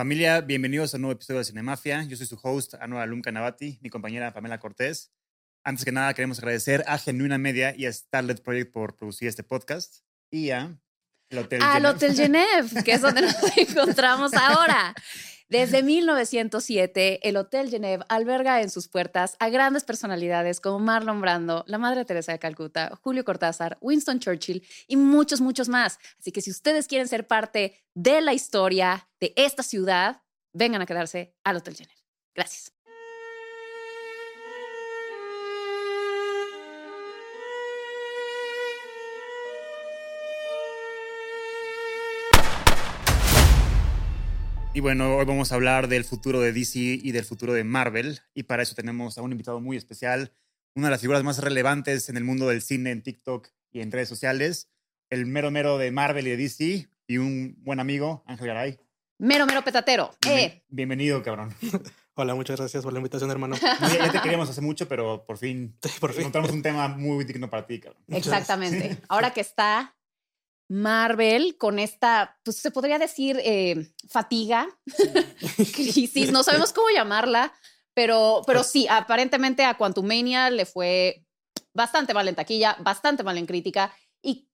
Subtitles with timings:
[0.00, 2.02] Familia, bienvenidos a un nuevo episodio de Cinemafia.
[2.04, 5.12] Yo soy su host, Anual Alum Canavati, mi compañera Pamela Cortés.
[5.62, 9.42] Antes que nada, queremos agradecer a Genuina Media y a Starlet Project por producir este
[9.42, 9.96] podcast
[10.30, 10.80] y a
[11.28, 11.94] el Hotel Al Genève.
[11.94, 14.94] Hotel Genève, que es donde nos encontramos ahora.
[15.50, 21.64] Desde 1907, el Hotel Genève alberga en sus puertas a grandes personalidades como Marlon Brando,
[21.66, 25.98] la Madre Teresa de Calcuta, Julio Cortázar, Winston Churchill y muchos, muchos más.
[26.20, 30.86] Así que si ustedes quieren ser parte de la historia de esta ciudad, vengan a
[30.86, 32.00] quedarse al Hotel Genève.
[32.32, 32.72] Gracias.
[44.72, 48.20] Y bueno, hoy vamos a hablar del futuro de DC y del futuro de Marvel.
[48.34, 50.32] Y para eso tenemos a un invitado muy especial,
[50.74, 53.90] una de las figuras más relevantes en el mundo del cine, en TikTok y en
[53.90, 54.70] redes sociales,
[55.10, 58.78] el mero mero de Marvel y de DC, y un buen amigo, Ángel Garay.
[59.18, 60.12] Mero, mero petatero.
[60.26, 61.52] Eh, Bienvenido, cabrón.
[62.14, 63.56] Hola, muchas gracias por la invitación, hermano.
[63.80, 66.20] Ya, ya te queríamos hace mucho, pero por fin, Por fin.
[66.20, 68.02] encontramos un tema muy digno para ti, cabrón.
[68.08, 68.98] Exactamente.
[69.08, 69.96] Ahora que está
[70.70, 74.68] Marvel con esta, pues se podría decir eh, fatiga,
[75.74, 77.52] crisis, no sabemos cómo llamarla,
[77.92, 81.26] pero, pero sí, aparentemente a Quantumania le fue
[81.74, 84.48] bastante mal en taquilla, bastante mal en crítica y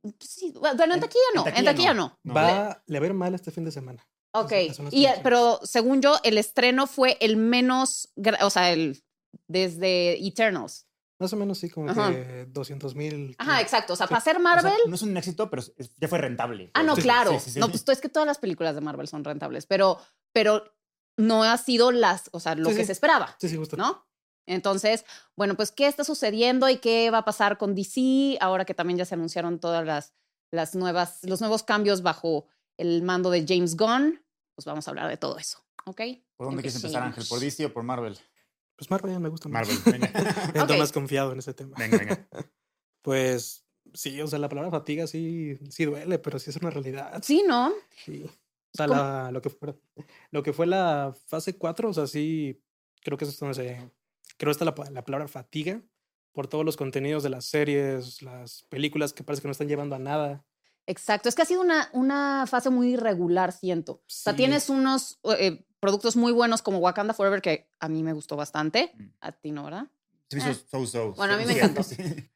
[0.00, 2.16] pues, sí, bueno, en taquilla no, en en taquilla no.
[2.24, 4.08] Va, le va a ir mal este fin de semana.
[4.34, 4.52] Ok,
[4.92, 9.02] y, eh, pero según yo, el estreno fue el menos, o sea, el
[9.48, 10.87] desde Eternals.
[11.20, 12.10] Más o menos sí, como Ajá.
[12.10, 13.34] que 200 mil.
[13.38, 13.94] Ajá, exacto.
[13.94, 15.62] O sea, para ser O sea, Marvel, no es un éxito, pero
[15.96, 16.70] ya fue rentable.
[16.74, 17.38] Ah, no, Sí, claro.
[17.40, 17.58] sí.
[17.58, 19.98] No, pues es que todas las películas de Marvel son rentables, pero,
[20.32, 20.64] pero
[21.16, 23.76] no ha sido las, o sea, lo que se esperaba, Sí, sí, justo.
[23.76, 24.06] ¿no?
[24.46, 25.04] Entonces,
[25.36, 28.96] bueno, pues, ¿qué está sucediendo y qué va a pasar con DC ahora que también
[28.96, 30.14] ya se anunciaron todas las,
[30.52, 32.46] las nuevas, los nuevos cambios bajo
[32.78, 34.24] el mando de James Gunn?
[34.54, 36.00] Pues vamos a hablar de todo eso, ¿ok?
[36.36, 37.26] ¿Por dónde quieres empezar, Ángel?
[37.28, 38.16] ¿Por DC o por Marvel?
[38.78, 39.68] Pues Marvel me gusta más.
[39.68, 40.12] Marvel, venga.
[40.62, 40.78] Ando Ok.
[40.78, 41.76] más confiado en ese tema.
[41.78, 42.28] venga, venga.
[43.02, 47.20] Pues sí, o sea, la palabra fatiga sí, sí duele, pero sí es una realidad.
[47.22, 47.72] Sí, ¿no?
[48.04, 48.24] Sí.
[48.24, 49.74] O sea, la- lo, que fue,
[50.30, 52.62] lo que fue la fase 4, o sea, sí,
[53.02, 53.90] creo que eso es donde se.
[54.36, 55.82] Creo está la, la palabra fatiga
[56.32, 59.96] por todos los contenidos de las series, las películas que parece que no están llevando
[59.96, 60.44] a nada.
[60.86, 61.28] Exacto.
[61.28, 63.92] Es que ha sido una, una fase muy irregular, siento.
[63.92, 64.38] O sea, Sí.
[64.38, 68.92] tienes unos eh, productos muy buenos como Wakanda Forever, que a mí me gustó bastante.
[68.96, 69.04] Mm.
[69.20, 69.86] A ti no, ¿verdad?
[70.30, 70.50] Se me
[70.82, 71.14] hizo Ah.
[71.16, 71.80] Bueno, a mí me encantó.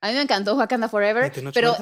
[0.00, 1.52] A mí me encantó Wakanda Forever, 29.80.
[1.52, 1.76] pero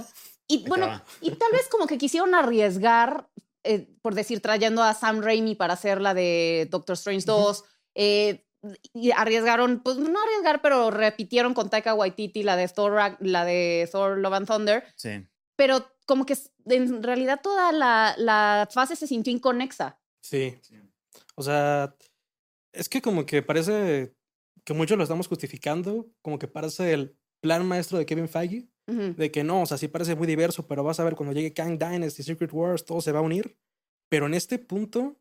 [0.49, 3.29] y bueno, y tal vez como que quisieron arriesgar,
[3.63, 8.45] eh, por decir, trayendo a Sam Raimi para hacer la de Doctor Strange 2, eh,
[8.93, 13.89] y arriesgaron, pues no arriesgar, pero repitieron con Taika Waititi la de Thor, la de
[13.91, 15.25] Thor Love and Thunder, Sí.
[15.57, 19.99] pero como que en realidad toda la, la fase se sintió inconexa.
[20.21, 20.59] Sí.
[21.41, 21.97] O sea,
[22.71, 24.15] es que como que parece
[24.63, 29.31] que muchos lo estamos justificando, como que parece el plan maestro de Kevin Feige, de
[29.31, 31.79] que no, o sea, sí parece muy diverso, pero vas a ver cuando llegue Kang
[31.79, 33.57] Dynasty, Secret Wars, todo se va a unir.
[34.11, 35.17] Pero en este punto,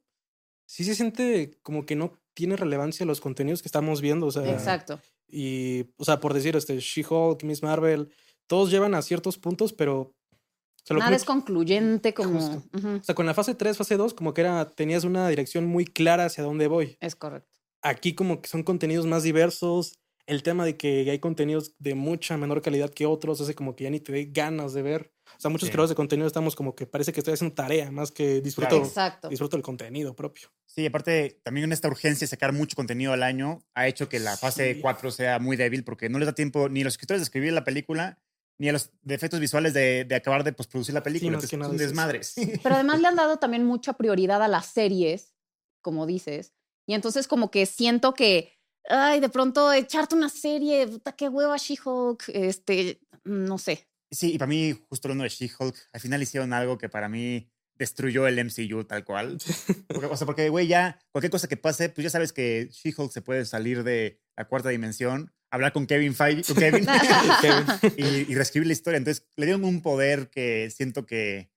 [0.68, 4.52] sí se siente como que no tiene relevancia los contenidos que estamos viendo, o sea,
[4.52, 5.00] Exacto.
[5.25, 8.09] y, o sea, por decir, este, She-Hulk, Miss Marvel,
[8.46, 10.00] todos llevan a ciertos puntos, pero...
[10.02, 10.13] o sea,
[10.58, 12.40] lo que Nada es concluyente como...
[12.40, 12.63] Justo.
[12.78, 15.66] Ujú, o sea, con la fase 3, fase 2, como que era, tenías una dirección
[15.66, 16.97] muy clara hacia dónde voy.
[17.00, 17.57] Es correcto.
[17.81, 19.94] aquí como que son contenidos más diversos.
[20.28, 23.85] El tema de que hay contenidos de mucha menor calidad que otros hace como que
[23.85, 25.12] ya ni te dé ganas de ver.
[25.38, 25.72] O sea, muchos Sí.
[25.72, 28.85] creadores de contenido estamos como que parece que estoy haciendo tarea más que disfruto, Claro.
[28.85, 29.29] Exacto.
[29.29, 30.50] disfruto el contenido propio.
[30.67, 34.19] Sí, aparte, también en esta urgencia de sacar mucho contenido al año ha hecho que
[34.19, 34.81] la fase Sí.
[34.81, 37.53] 4 sea muy débil porque no les da tiempo ni a los escritores de escribir
[37.53, 38.19] la película
[38.59, 41.31] ni a los de efectos visuales de, de acabar de postproducir la película.
[41.38, 42.36] más que son desmadres.
[42.64, 45.34] Pero además le han dado también mucha prioridad a las series,
[45.81, 46.53] como dices.
[46.86, 48.53] Y entonces como que siento que,
[48.90, 53.88] ay, de pronto echarte una serie, puta, qué hueva She-Hulk, este, no sé.
[54.12, 57.50] Sí, y para mí, justo hablando de She-Hulk, al final hicieron algo que para mí
[57.76, 59.38] destruyó el MCU tal cual.
[59.88, 63.12] Porque, o sea, porque, güey, ya cualquier cosa que pase, pues ya sabes que She-Hulk
[63.12, 66.85] se puede salir de la cuarta dimensión, hablar con Kevin Feige, con Kevin,
[67.97, 68.97] y, y reescribir la historia.
[68.97, 71.49] Entonces, le dieron un poder que siento que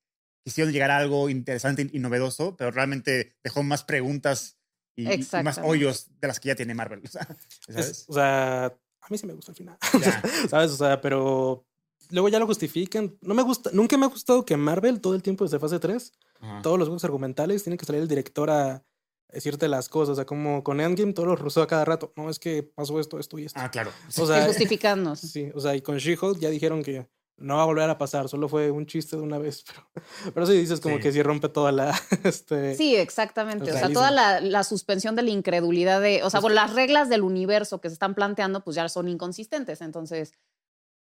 [0.44, 4.58] quisieron llegar a algo interesante y novedoso, pero realmente dejó más preguntas
[4.96, 7.00] y, y más hoyos de las que ya tiene Marvel.
[7.06, 7.26] O sea,
[7.68, 8.04] Es- ¿sabes?
[8.08, 9.78] o sea, a mí sí me gusta el final.
[10.00, 10.22] Ya.
[10.48, 10.70] ¿Sabes?
[10.72, 11.64] O sea, pero
[12.10, 13.16] luego ya lo justifican.
[13.20, 16.12] No me gusta, nunca me ha gustado que Marvel todo el tiempo desde fase 3,
[16.40, 16.62] Ajá.
[16.62, 18.84] todos los juegos argumentales, tiene que salir el director a
[19.32, 20.12] decirte las cosas.
[20.12, 22.12] O sea, como con Endgame, todos los rusó a cada rato.
[22.16, 23.58] No, es que pasó esto, esto y esto.
[23.60, 23.90] Ah, claro.
[24.18, 25.20] O Y sea, justificándonos.
[25.20, 27.06] sí, o sea, y con She-Hulk ya dijeron que
[27.38, 30.46] no va a volver a pasar, solo fue un chiste de una vez, pero, pero
[30.46, 31.02] sí dices como Sí.
[31.02, 31.98] que sí rompe toda la...
[32.24, 33.70] Este, Sí, exactamente.
[33.72, 37.08] O sea, toda la, la suspensión de la incredulidad de, o sea, bueno, las reglas
[37.08, 39.80] del universo que se están planteando, pues ya son inconsistentes.
[39.80, 40.34] Entonces,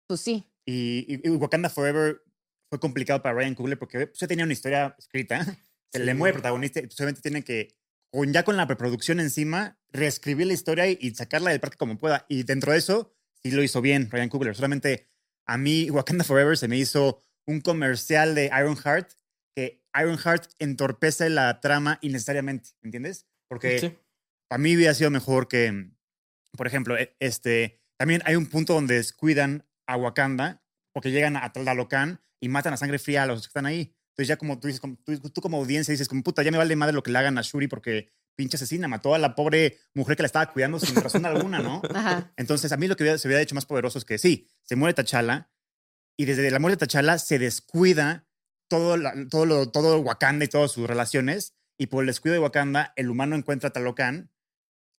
[0.09, 0.44] pues sí.
[0.67, 2.23] Y, y- y Wakanda Forever
[2.71, 5.44] fue complicado para Ryan Coogler porque pues, ya tenía una historia escrita.
[5.93, 7.69] Se le mueve el protagonista y pues, obviamente tiene que,
[8.14, 11.99] con, ya con la preproducción encima, reescribir la historia y, y sacarla del parque como
[11.99, 12.26] pueda.
[12.28, 13.12] Y dentro de eso,
[13.43, 14.55] sí lo hizo bien Ryan Coogler.
[14.55, 15.08] Solamente
[15.46, 19.11] a mí, Wakanda Forever se me hizo un comercial de Ironheart
[19.56, 23.26] que Ironheart entorpece la trama innecesariamente, ¿entiendes?
[23.49, 23.99] Porque sí.
[24.49, 25.90] para mí hubiera sido mejor que,
[26.56, 31.52] por ejemplo, e- este, también hay un punto donde descuidan a Wakanda porque llegan a
[31.52, 33.96] Tlalocan y matan a sangre fría a los que están ahí.
[34.14, 36.58] Entonces ya como tú dices, como, tú, tú como audiencia dices, como puta, ya me
[36.58, 39.78] vale madre lo que le hagan a Shuri porque pinche asesina, mató a la pobre
[39.93, 41.82] mujer que la estaba cuidando sin razón alguna, ¿no?
[41.94, 42.32] Ajá.
[42.37, 44.76] Entonces, a mí lo que hubiera- se hubiera hecho más poderoso es que sí, se
[44.76, 45.50] muere T'Challa
[46.16, 48.26] y desde la muerte de T'Challa se descuida
[48.69, 52.38] todo, la- todo, lo, todo Wakanda y todas sus relaciones y por el descuido de
[52.40, 54.31] Wakanda, el humano encuentra a Talocan,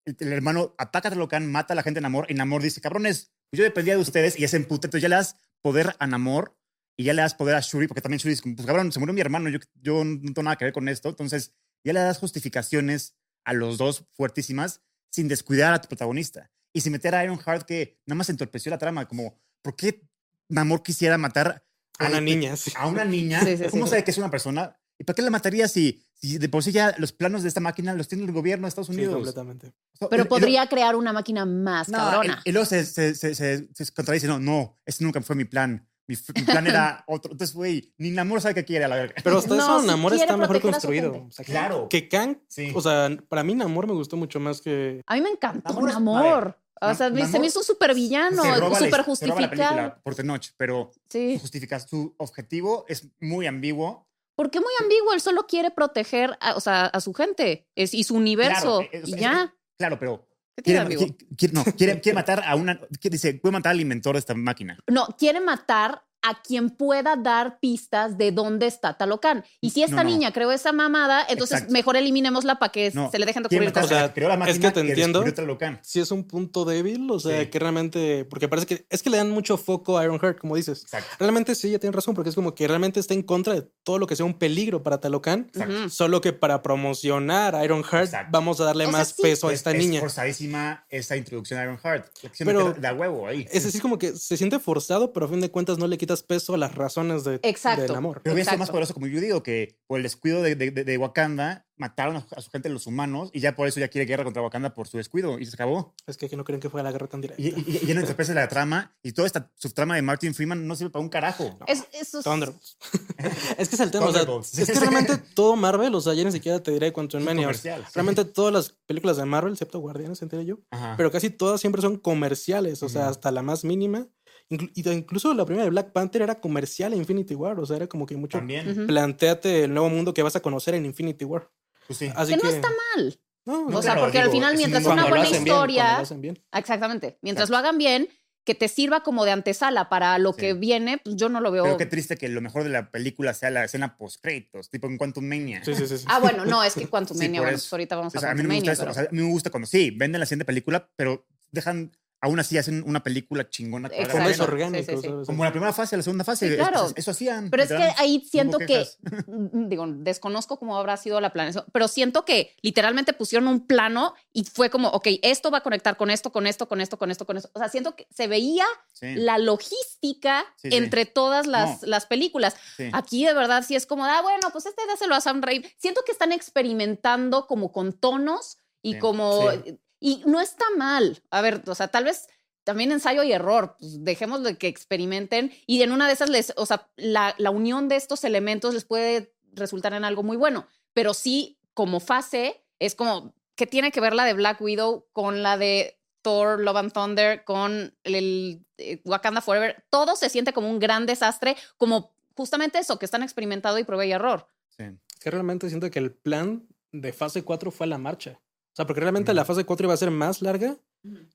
[0.06, 2.82] el, el hermano ataca a Talocan, mata a la gente en Namor y Namor dice,
[2.82, 6.58] cabrones, yo dependía de ustedes y es emputa, entonces ya le das poder a Namor
[6.98, 9.00] y ya le das poder a Shuri, porque también Shuri dice, como, pues cabrón, se
[9.00, 11.54] murió mi hermano, yo, yo no tengo nada que ver con esto, entonces
[11.84, 14.82] ya le das justificaciones a los dos fuertísimas
[15.12, 18.78] sin descuidar a tu protagonista y sin meter a Ironheart que nada más entorpeció la
[18.78, 20.02] trama, como, ¿por qué
[20.50, 21.66] Namor quisiera matar
[22.00, 22.72] A una al- niña, sí.
[22.76, 23.44] A una niña.
[23.44, 23.92] Sí, sí, ¿Cómo sí.
[23.92, 24.78] sabe que es una persona?
[24.98, 27.60] ¿Y para qué la mataría si, si de por sí ya los planos de esta
[27.60, 29.16] máquina los tiene el gobierno de Estados Sí, Unidos?
[29.16, 29.68] completamente.
[29.94, 32.42] O sea, Pero y podría crear una máquina más no, cabrona.
[32.46, 35.46] Y, y luego se, se, se, se- se contradice, no, no, ese nunca fue mi
[35.46, 35.88] plan.
[36.08, 37.32] Mi, plan era otro.
[37.32, 39.16] Entonces, güey, ni Namor sabe qué quiere a la verga.
[39.24, 41.26] Pero hasta No, eso Namor está mejor construido.
[41.28, 41.88] O sea, Claro.
[41.90, 42.72] Que Kang, Sí.
[42.76, 45.02] o sea, para mí Namor me gustó mucho más que...
[45.08, 46.60] A mí me encantó Namor Namor.
[46.82, 48.44] O sea, se me hizo súper villano,
[48.76, 49.96] súper justificado.
[50.04, 51.36] por Tenoch, pero Sí.
[51.36, 54.08] su, justifica, su objetivo es muy ambiguo.
[54.36, 58.04] Porque muy ambiguo, él solo quiere proteger a, o sea, a su gente es, y
[58.04, 58.80] su universo.
[58.80, 59.56] Claro, eh, o y ya.
[59.78, 62.80] Claro, pero ¿Qué tiene quiere, quiere- no, quiere, matar a una.
[63.10, 64.78] dice, a matar al inventor de esta máquina.
[64.88, 69.44] No, quiere matar a quien pueda dar pistas de dónde está Talocan.
[69.62, 70.10] Y si esta No, no.
[70.10, 71.74] niña creó esa mamada, entonces Exacto.
[71.74, 73.86] mejor eliminémosla para que No, se le dejen de ocurrir cosas.
[73.86, 75.20] O sea, que creó la es máquina que te entiendo.
[75.20, 75.80] descubrió Tlalocan.
[75.84, 77.48] Sí es un punto débil, o sea, Sí.
[77.48, 78.26] que realmente...
[78.26, 78.86] Porque parece que...
[78.90, 80.82] Es que le dan mucho foco a Ironheart, como dices.
[80.84, 81.10] Exacto.
[81.20, 84.00] Realmente sí, ya tienes razón, porque es como que realmente está en contra de todo
[84.00, 84.96] lo que sea un peligro para.
[84.96, 85.74] Exacto.
[85.76, 85.90] Ujú.
[85.90, 88.30] Solo que para promocionar a Ironheart Exacto.
[88.32, 89.22] vamos a darle O sea, más sí.
[89.22, 90.00] peso a Es- esta es niña.
[90.00, 92.08] forzadísima esa introducción a Ironheart.
[92.40, 93.46] Pero- meter de a huevo ahí.
[93.52, 96.15] Es decir, como que se siente forzado, pero a fin de cuentas no le quitas
[96.24, 97.82] peso a las razones de, Exacto.
[97.84, 98.22] del amor.
[98.24, 100.84] Pero hubiera sido más poderoso, como yo digo, que por el descuido de, de- de-
[100.84, 104.06] de Wakanda mataron a, a su gente los humanos y ya por eso ya quiere
[104.06, 105.94] guerra contra Wakanda por su descuido y se acabó.
[106.08, 107.42] Es que aquí no creen que fue la guerra tan directa.
[107.42, 110.66] Y, y, y ya no interpreta la trama y toda esta subtrama de Martin Freeman
[110.66, 111.58] no sirve para un carajo.
[111.68, 112.20] Es, eso
[113.58, 114.06] es- que es el tema.
[114.08, 114.24] O sea,
[114.64, 117.44] es que realmente todo Marvel, o sea, ya ni siquiera te diré cuánto en Mania.
[117.44, 117.92] comercial, sí.
[117.96, 120.94] Realmente todas las películas de Marvel, excepto Guardianes, enteré yo, Ajá.
[120.98, 123.10] pero casi todas siempre son comerciales, o sea, Ujú.
[123.12, 124.08] hasta la más mínima.
[124.50, 128.06] Incluso la primera de Black Panther era comercial a Infinity War, o sea, era como
[128.06, 128.38] que mucho.
[128.38, 128.70] También.
[128.70, 128.88] Ujú.
[128.88, 131.50] Plantéate el nuevo mundo que vas a conocer en Infinity War.
[131.88, 132.10] Pues sí.
[132.16, 133.20] Así que que, no está mal.
[133.46, 135.30] No, No, o sea, claro, porque al digo, final, es un mientras mundo una buena
[135.30, 136.40] historia, lo hacen bien.
[136.52, 137.52] exactamente, mientras Exacto.
[137.52, 138.10] lo hagan bien,
[138.44, 140.40] que te sirva como de antesala para lo Sí.
[140.42, 141.64] que viene, pues yo no lo veo.
[141.64, 144.98] Pero qué triste que lo mejor de la película sea la escena post-créditos, tipo en
[144.98, 145.64] Quantum Mania.
[145.64, 145.98] Sí, sí, sí.
[146.00, 146.06] sí.
[146.08, 147.64] Ah, bueno, no, es que Quantum Mania, bueno, eso.
[147.66, 148.74] pues ahorita vamos O a sea, a mí Quantum no me gusta Mania.
[148.74, 148.82] eso.
[148.84, 151.92] pero- O sea, a mí me gusta cuando sí, venden la siguiente película, pero dejan,
[152.26, 153.90] aún así hacen una película chingona.
[153.90, 154.44] que Como la es pena.
[154.52, 155.08] orgánico, Sí, sí, sí.
[155.10, 155.28] ¿sabes?
[155.28, 156.56] Como la primera fase, la segunda fase.
[156.56, 156.88] Claro.
[156.88, 157.50] es- Eso hacían.
[157.50, 158.86] Pero es que ahí siento que,
[159.54, 164.44] digo, desconozco cómo habrá sido la planeación, pero siento que literalmente pusieron un plano y
[164.44, 167.26] fue como, ok, esto va a conectar con esto, con esto, con esto, con esto,
[167.26, 167.50] con esto.
[167.54, 170.78] O sea, siento que se veía Sí, la logística Sí, sí.
[170.78, 171.88] entre todas las, No.
[171.90, 172.56] las películas.
[172.78, 172.90] sí.
[172.94, 175.66] Aquí de verdad sí es como, ah, bueno, pues este dáselo a Sam Raimi.
[175.78, 179.52] Siento que están experimentando como con tonos y Sí, como...
[179.52, 179.78] sí.
[180.00, 181.24] Y no está mal.
[181.30, 182.28] A ver, o sea, tal vez
[182.64, 183.76] también ensayo y error.
[183.80, 187.88] Pues dejemos de que experimenten y en una de esas les, o sea, la, unión
[187.88, 190.68] de estos elementos les puede resultar en algo muy bueno.
[190.94, 195.44] Pero sí, como fase, es como que tiene que ver la de Black Widow con
[195.44, 199.86] la de Thor, Love and Thunder, con el, eh, Wakanda Forever.
[199.90, 204.06] Todo se siente como un gran desastre, como justamente eso, que están experimentado y prueba
[204.06, 204.50] y error.
[204.78, 204.86] sí.
[205.16, 208.42] Es que realmente siento que el plan de fase 4 fue la marcha.
[208.76, 209.36] O sea, porque realmente Ujú.
[209.38, 210.76] la fase 4 iba a ser más larga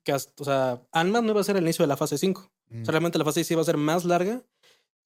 [0.04, 2.42] que hasta, o sea, Ant-Man no iba a ser el inicio de la fase 5.
[2.70, 2.85] O Mm.
[2.85, 4.42] sea, realmente la fase 6 iba a ser más larga.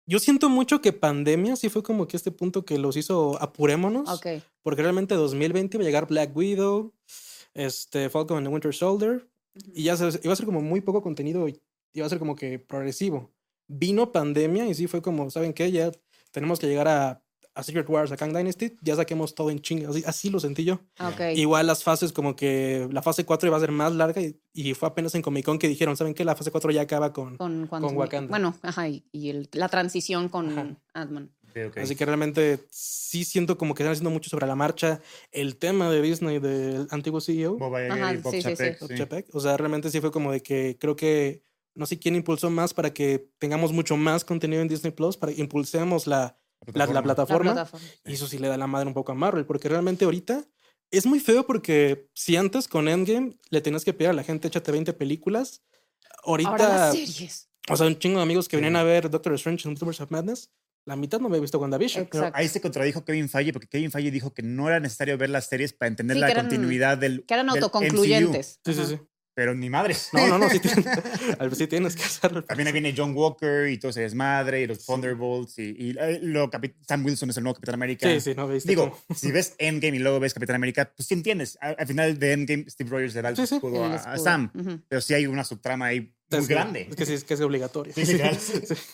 [0.05, 4.09] Yo siento mucho que pandemia sí fue como que este punto que los hizo apurémonos.
[4.09, 4.27] Ok.
[4.61, 6.93] Porque realmente 2020 iba a llegar Black Widow,
[7.53, 9.27] este, Falcon and the Winter Soldier.
[9.73, 11.59] Y ya se- iba a ser como muy poco contenido y
[11.93, 13.31] iba a ser como que progresivo.
[13.69, 15.69] vino pandemia y sí fue como, ¿saben qué?
[15.73, 15.91] Ya
[16.31, 17.21] tenemos que llegar a,
[17.57, 19.89] a Secret Wars, a Kang Dynasty, ya saquemos todo en chinga.
[19.89, 20.79] Así, así lo sentí yo.
[20.97, 21.35] Ah, ok.
[21.35, 24.73] Igual las fases como que la fase 4 iba a ser más larga y, y
[24.75, 26.23] fue apenas en Comic Con que dijeron, ¿saben qué?
[26.23, 27.37] La fase 4 ya acaba con...
[27.37, 28.29] con, Quantum- Wakanda.
[28.29, 30.75] Bueno, ajá, y, y el- la transición con Ajá.
[30.93, 31.31] Ant-Man.
[31.49, 31.77] Ok, ok.
[31.79, 35.89] Así que realmente sí siento como que están haciendo mucho sobre la marcha el tema
[35.89, 37.57] de Disney del antiguo CEO.
[37.57, 38.55] Bob Ajá, y Bob sí, sí, sí.
[38.55, 38.95] Chapek, Bob sí.
[38.97, 39.35] Chapek.
[39.35, 42.73] O sea, realmente sí fue como de que creo que no sé quién impulsó más
[42.73, 46.93] para que tengamos mucho más contenido en Disney Plus, para que impulsemos la, la, la
[46.93, 47.53] La plataforma.
[47.53, 47.87] plataforma.
[48.05, 50.45] Y eso sí le da la madre un poco a Marvel, porque realmente ahorita
[50.91, 54.47] es muy feo porque si antes con Endgame le tenías que pedir a la gente
[54.47, 55.61] échate 20 películas,
[56.23, 57.49] ahorita, Ahora las series.
[57.69, 58.61] o sea, un chingo de amigos que Sí.
[58.61, 60.51] venían a ver Doctor Strange en Multiverse of Madness,
[60.85, 62.07] la mitad no me he visto WandaVision.
[62.09, 65.29] Pero ahí se contradijo Kevin Feige porque Kevin Feige dijo que no era necesario ver
[65.29, 68.61] las series para entender Sí, la eran- continuidad del Que eran autoconcluyentes.
[68.63, 68.99] Sí, sí, sí.
[69.37, 70.09] Pero ni madres.
[70.13, 70.83] No, no, no, sí, tienes,
[71.39, 72.43] al- sí tienes que hacerlo.
[72.43, 76.19] También ahí viene John Walker y todo ese desmadre y los Thunderbolts y, y, eh,
[76.23, 76.49] lo
[76.87, 78.09] Sam Wilson es el nuevo Capitán América.
[78.09, 78.67] Sí, sí, no viste.
[78.67, 81.55] Digo, cómo- si ves Endgame y luego ves Capitán América, pues sí entiendes.
[81.61, 83.55] Al, al final de Endgame, Steve Rogers le da el Sí, sí.
[83.55, 84.17] escudo El a.
[84.17, 84.51] Sam.
[84.89, 85.99] Pero sí hay una subtrama ahí
[86.31, 86.87] muy es que- grande.
[86.89, 87.93] Es que sí, es que es obligatorio.
[87.93, 88.17] Sí.
[88.17, 88.31] Pero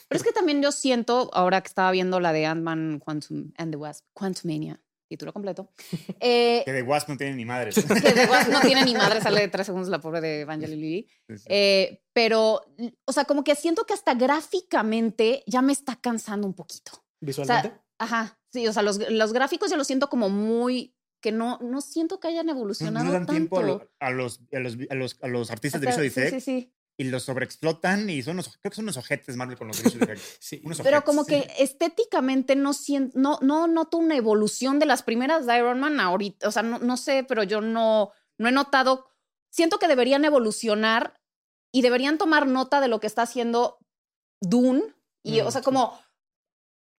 [0.10, 3.78] es que también yo siento, ahora que estaba viendo la de Ant-Man Quantum and the
[3.78, 4.82] Wasp, Quantumania,
[5.14, 5.72] título completo,
[6.20, 7.76] eh, Que de Wasp no tiene ni madres.
[8.04, 10.82] que de Wasp no tiene ni madre, sale de tres segundos la pobre de Evangeline
[10.82, 11.08] Lilly.
[11.30, 11.44] Sí, sí.
[11.48, 12.62] Eh, pero,
[13.06, 16.92] o sea, como que siento que hasta gráficamente ya me está cansando un poquito.
[16.94, 17.70] O Visualmente.
[17.70, 21.58] sea, ajá, sí, o sea, los, los gráficos yo los siento como muy, que no,
[21.62, 23.34] no siento que hayan evolucionado no dan tanto.
[23.34, 26.30] tiempo a, lo- a los, a, los, a, los, a los artistas de visual sí,
[26.32, 26.74] sí, sí.
[26.98, 30.38] Y los sobreexplotan y son unos, creo que son unos ojetes Marvel con los effects.
[30.40, 30.62] sí.
[30.64, 31.30] Unos Pero ojetes, como sí.
[31.32, 36.00] que estéticamente no siento, no, no noto una evolución de las primeras de Iron Man
[36.00, 36.48] ahorita.
[36.48, 39.08] O sea, no, no sé, pero yo no, no he notado.
[39.50, 41.20] Siento que deberían evolucionar
[41.72, 43.80] y deberían tomar nota de lo que está haciendo
[44.42, 44.84] Dune.
[45.24, 45.66] Y, Mm, o sea, sí.
[45.66, 46.00] como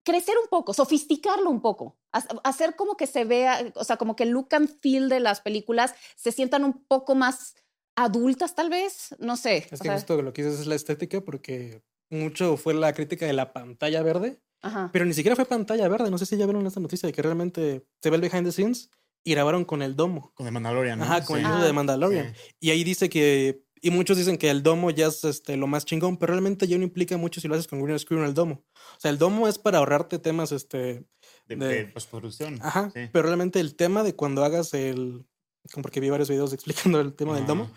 [0.04, 4.16] crecer un poco, sofisticarlo un poco, ha- hacer como que se vea, o sea, como
[4.16, 7.54] que el look and feel de las películas se sientan un poco más
[7.96, 9.14] adultas, tal vez.
[9.18, 9.58] No sé.
[9.70, 13.26] Es que sea, justo lo que dices es la estética porque mucho fue la crítica
[13.26, 14.90] de la pantalla verde, ajá.
[14.92, 16.10] pero ni siquiera fue pantalla verde.
[16.10, 18.52] No sé si ya vieron esta noticia de que realmente se ve el behind the
[18.52, 18.90] scenes
[19.24, 20.32] y grabaron con el domo.
[20.34, 21.04] Con el Mandalorian, ¿no?
[21.04, 21.50] Ajá, con el Sí.
[21.52, 21.64] Ah.
[21.64, 22.34] de Mandalorian.
[22.34, 22.40] Sí.
[22.60, 25.84] Y ahí dice que, y muchos dicen que el domo ya es este, lo más
[25.86, 28.34] chingón, pero realmente ya no implica mucho si lo haces con green screen o el
[28.34, 28.64] domo.
[28.74, 31.04] O sea, el domo es para ahorrarte temas, este,
[31.46, 32.58] De, de- de postproducción.
[32.62, 33.00] ajá, Sí.
[33.12, 35.24] pero realmente el tema de cuando hagas el,
[35.72, 37.70] como porque vi varios videos explicando el tema del domo,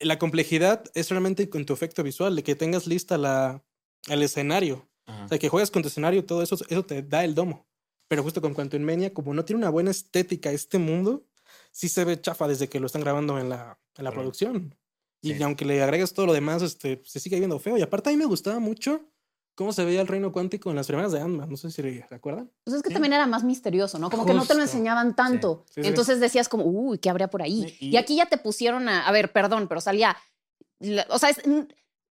[0.00, 3.62] la complejidad es realmente con tu efecto visual, de que tengas lista la,
[4.08, 4.88] el escenario.
[5.06, 5.24] Ajá.
[5.24, 7.66] O sea, que juegas con tu escenario, todo eso, eso te da el domo.
[8.08, 11.26] Pero justo con Quantum Mania, como no tiene una buena estética este mundo,
[11.72, 14.74] sí se ve chafa desde que lo están grabando en la, en la producción.
[15.20, 15.42] Y Sí.
[15.42, 17.76] aunque le agregues todo lo demás, este, se sigue viendo feo.
[17.76, 19.10] Y aparte a mí me gustaba mucho
[19.58, 21.50] cómo se veía el reino cuántico en las primeras de Ant-Man.
[21.50, 22.48] No sé si se acuerdan.
[22.62, 22.94] Pues es que Sí.
[22.94, 24.08] también era más misterioso, ¿no?
[24.08, 24.76] Como que no te lo Justo.
[24.76, 25.64] enseñaban tanto.
[25.74, 25.88] Sí, sí.
[25.88, 27.76] Entonces decías como, uy, ¿qué habría por ahí?
[27.80, 30.16] Y- Y, aquí ya te pusieron a, a ver, perdón, pero salía,
[30.78, 31.42] la- o sea, es-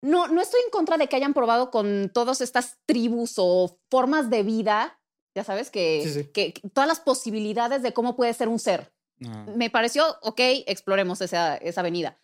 [0.01, 4.31] no, no estoy en contra de que hayan probado con todas estas tribus o formas
[4.31, 4.99] de vida,
[5.35, 6.25] ya sabes, que, Sí, sí.
[6.33, 8.91] que- que todas las posibilidades de cómo puede ser un ser.
[9.27, 9.45] Ajá.
[9.55, 12.19] Me pareció, ok, exploremos esa, esa avenida.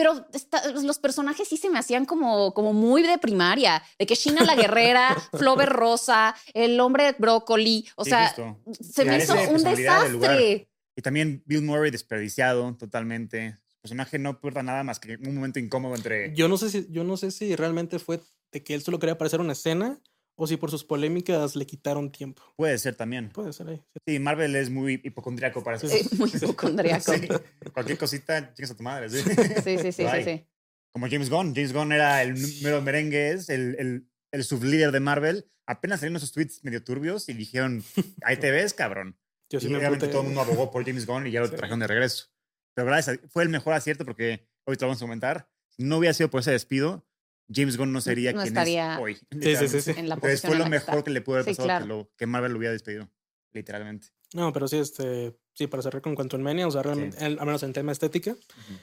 [0.00, 4.16] Pero esta- los personajes sí se me hacían como, como muy de primaria, de que
[4.16, 8.56] China la guerrera, Flover Rosa, el hombre brócoli, o Sí, sea, justo.
[8.80, 10.68] se me hizo un desastre.
[10.96, 13.56] Y también Bill Murray desperdiciado totalmente.
[13.68, 16.34] Su personaje no aporta nada más que un momento incómodo entre.
[16.34, 18.20] Yo no sé si, yo no sé si realmente fue
[18.52, 20.00] de que él solo quería aparecer una escena
[20.42, 22.42] o si por sus polémicas le quitaron tiempo.
[22.56, 23.28] Puede ser también.
[23.30, 23.82] Puede ser ahí.
[24.06, 25.86] Sí, Marvel es muy hipocondriaco para eso.
[25.88, 27.12] Eh, muy hipocondriaco.
[27.12, 27.28] Sí,
[27.72, 29.08] Cualquier cosita, chingas a tu madre.
[29.10, 29.18] Sí.
[29.22, 30.46] Sí, sí, sí, sí, sí.
[30.92, 31.54] Como James Gunn.
[31.54, 35.46] James Gunn era el número merengues, el, el, el sublíder de Marvel.
[35.66, 37.84] Apenas salieron esos tweets medio turbios y dijeron,
[38.22, 39.16] ahí te ves, cabrón.
[39.50, 41.46] Yo Y sí me obviamente todo el mundo abogó por James Gunn y ya lo
[41.48, 41.54] Sí.
[41.56, 42.26] trajeron de regreso.
[42.74, 45.48] Pero gracias, fue el mejor acierto porque hoy te lo vamos a comentar.
[45.78, 47.06] No hubiera sido por ese despido,
[47.52, 49.14] James Gunn no sería No quien estaría es hoy.
[49.14, 49.80] Sí, sí, sí, literalmente.
[49.82, 49.90] sí.
[50.00, 51.04] En la Entonces posición fue en lo la que mejor está.
[51.04, 51.84] que le pudo haber Sí, pasado claro.
[51.84, 53.10] que, lo, que Marvel lo hubiera despedido,
[53.52, 54.08] literalmente.
[54.34, 57.46] No, pero sí, este, sí, para cerrar con Quantum Mania, o sea, realmente, al al
[57.46, 58.36] menos en tema estética,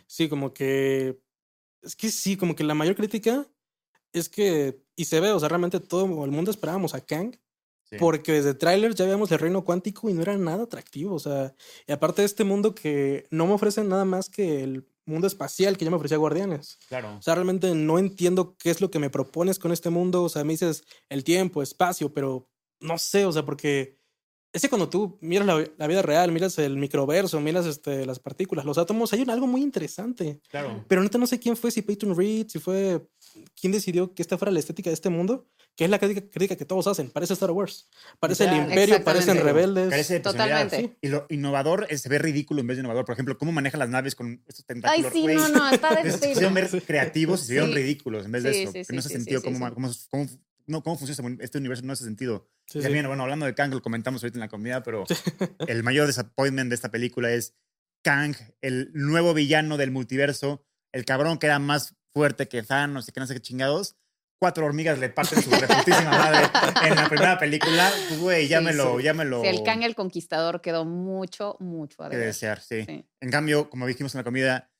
[0.05, 1.19] sí, como que,
[1.81, 3.47] es que sí, como que la mayor crítica
[4.11, 7.35] es que, y se ve, o sea, realmente todo el mundo esperábamos a Kang,
[7.89, 7.95] Sí.
[7.97, 11.55] porque desde trailers ya veíamos el reino cuántico y no era nada atractivo, o sea,
[11.87, 15.77] y aparte de este mundo que no me ofrece nada más que el mundo espacial
[15.77, 16.77] que ya me ofrecía Guardianes.
[16.87, 17.17] Claro.
[17.17, 20.23] O sea, realmente no entiendo qué es lo que me propones con este mundo.
[20.23, 22.49] O sea, me dices el tiempo, espacio, pero
[22.79, 23.96] no sé, o sea, porque
[24.53, 28.19] es que cuando tú miras la, la vida real, miras el microverso, miras este, las
[28.19, 30.39] partículas, los átomos, hay un, algo muy interesante.
[30.49, 30.83] Claro.
[30.87, 33.05] Pero neta no sé quién fue, si Peyton Reed, si fue
[33.59, 36.55] quién decidió que esta fuera la estética de este mundo, que es la crítica, crítica
[36.55, 37.11] que todos hacen.
[37.11, 37.87] Parece Star Wars,
[38.19, 39.89] parece el Imperio, parecen rebeldes.
[39.89, 40.19] Carece de.
[40.21, 40.97] Totalmente.
[41.01, 43.05] Y lo innovador es, se ve ridículo en vez de innovador.
[43.05, 45.13] Por ejemplo, cómo manejan las naves con estos Ay, tentáculos.
[45.13, 45.35] sí, güey.
[45.35, 46.81] no, no, está de se hicieron ver Sí.
[46.81, 47.75] creativos y se vieron Sí.
[47.75, 48.71] ridículos en vez de Sí, eso.
[48.71, 49.53] sí, sí, hace sí, sentido sí, sí.
[49.53, 49.71] cómo,
[50.09, 50.27] cómo-
[50.67, 52.49] no, cómo funciona este universo, no hace sentido.
[52.67, 52.85] Sí, Y sí.
[52.85, 55.05] también, bueno, hablando de Kang, lo comentamos ahorita en la comida, pero
[55.67, 57.55] el mayor disappointment de esta película es
[58.03, 63.11] Kang, el nuevo villano del multiverso, el cabrón que era más fuerte que Thanos y
[63.11, 63.95] que no sé qué chingados.
[64.39, 66.47] Cuatro hormigas le parten su reputísima madre
[66.83, 67.91] en la primera película.
[68.07, 69.03] Pues, güey, ya Sí, me lo, sí.
[69.03, 72.83] ya me lo Sí, el Kang el Conquistador quedó mucho, mucho a que desear, sí.
[72.85, 73.03] Sí.
[73.19, 74.71] En cambio, como dijimos en la comida,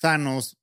[0.00, 0.58] Thanos,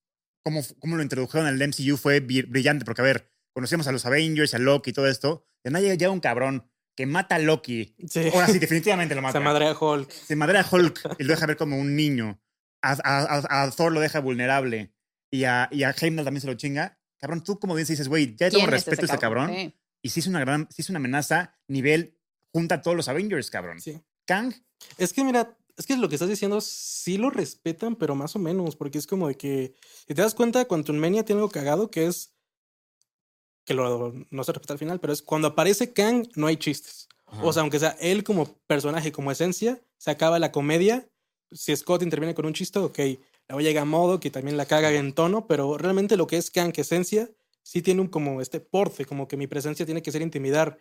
[0.46, 3.91] cómo, cómo lo introdujeron en el MCU fue bri- brillante, porque a ver, conocíamos a
[3.91, 7.39] los Avengers, a Loki y todo esto, y nadie llega un cabrón que mata a
[7.39, 7.95] Loki.
[8.07, 8.29] Sí.
[8.31, 9.39] Ahora sí, definitivamente lo mata.
[9.39, 10.11] Se madrea Hulk.
[10.11, 12.39] Se madrea a Hulk y lo deja ver como un niño.
[12.83, 14.93] A, a- a- a Thor lo deja vulnerable.
[15.31, 16.99] Y a, y a Heimdall también se lo chinga.
[17.19, 19.49] Cabrón, tú como bien dices, güey, ya tengo ¿Quién es respeto a este cabrón.
[19.55, 19.73] Sí.
[20.03, 22.15] Y sí es una gran, sí es una amenaza nivel
[22.53, 23.79] junta a todos los Avengers, cabrón.
[23.81, 23.99] Sí.
[24.27, 24.53] Kang,
[24.99, 28.39] Es que mira, es que lo que estás diciendo sí lo respetan, pero más o
[28.39, 29.73] menos, porque es como de que,
[30.07, 32.37] si te das cuenta, Quantum Mania tiene algo cagado que es,
[33.67, 37.07] que lo, no se respeta al final, pero es cuando aparece Kang no hay chistes.
[37.43, 41.09] O sea, aunque sea él como personaje, como esencia, se acaba la comedia.
[41.51, 42.97] Si Scott interviene con un chiste, ok,
[43.50, 46.50] luego llega a modo que también la caga en tono, pero realmente lo que es
[46.50, 47.29] Kang, esencia,
[47.63, 50.77] sí tiene un como este porte, como que mi presencia tiene que ser intimidar.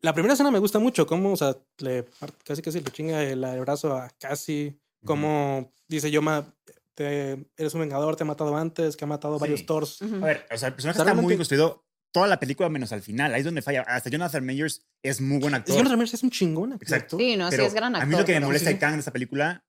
[0.00, 2.04] La primera escena me gusta mucho, como, o sea, le,
[2.44, 6.54] casi casi le chinga el, el brazo a Cassie, como dice yo, ma,
[6.94, 9.66] te- eres un vengador, te ha matado antes, que ha matado varios Sí.
[9.66, 10.00] Thors.
[10.00, 10.14] Ujú.
[10.16, 12.92] A ver, o sea, el personaje O sea, está muy construido toda la película menos
[12.92, 13.32] al final.
[13.34, 13.82] Ahí es donde falla.
[13.82, 15.76] Hasta Jonathan Majors es muy buen actor.
[15.76, 16.72] Jonathan Majors es un chingón.
[16.72, 16.82] actor.
[16.88, 17.18] Exacto.
[17.18, 18.78] Sí, no, sí pero es gran A mí actor, lo que me molesta Sí, de
[18.78, 18.80] sí.
[18.80, 19.64] Kang en esta película,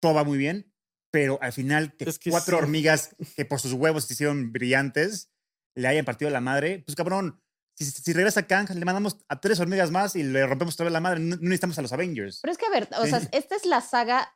[0.00, 0.72] todo va muy bien,
[1.10, 2.62] pero al final que Es que cuatro sí.
[2.62, 5.30] hormigas que por sus huevos se hicieron brillantes
[5.74, 7.40] le hayan partido la madre, pues cabrón,
[7.76, 10.98] si, si regresa Kang, le mandamos a tres hormigas más y le rompemos toda la
[11.00, 11.20] madre.
[11.20, 12.40] No, no necesitamos a los Avengers.
[12.42, 13.28] Pero es que, a ver, o sea, Sí.
[13.30, 14.34] esta es la saga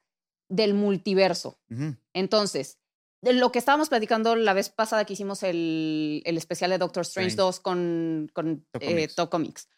[0.48, 1.60] del multiverso.
[2.14, 2.78] Entonces,
[3.22, 7.02] de lo que estábamos platicando la vez pasada que hicimos el, el especial de Doctor
[7.02, 7.46] Strange Strange.
[7.46, 9.14] 2 con, con Top eh, Comics.
[9.14, 9.68] Top Comics.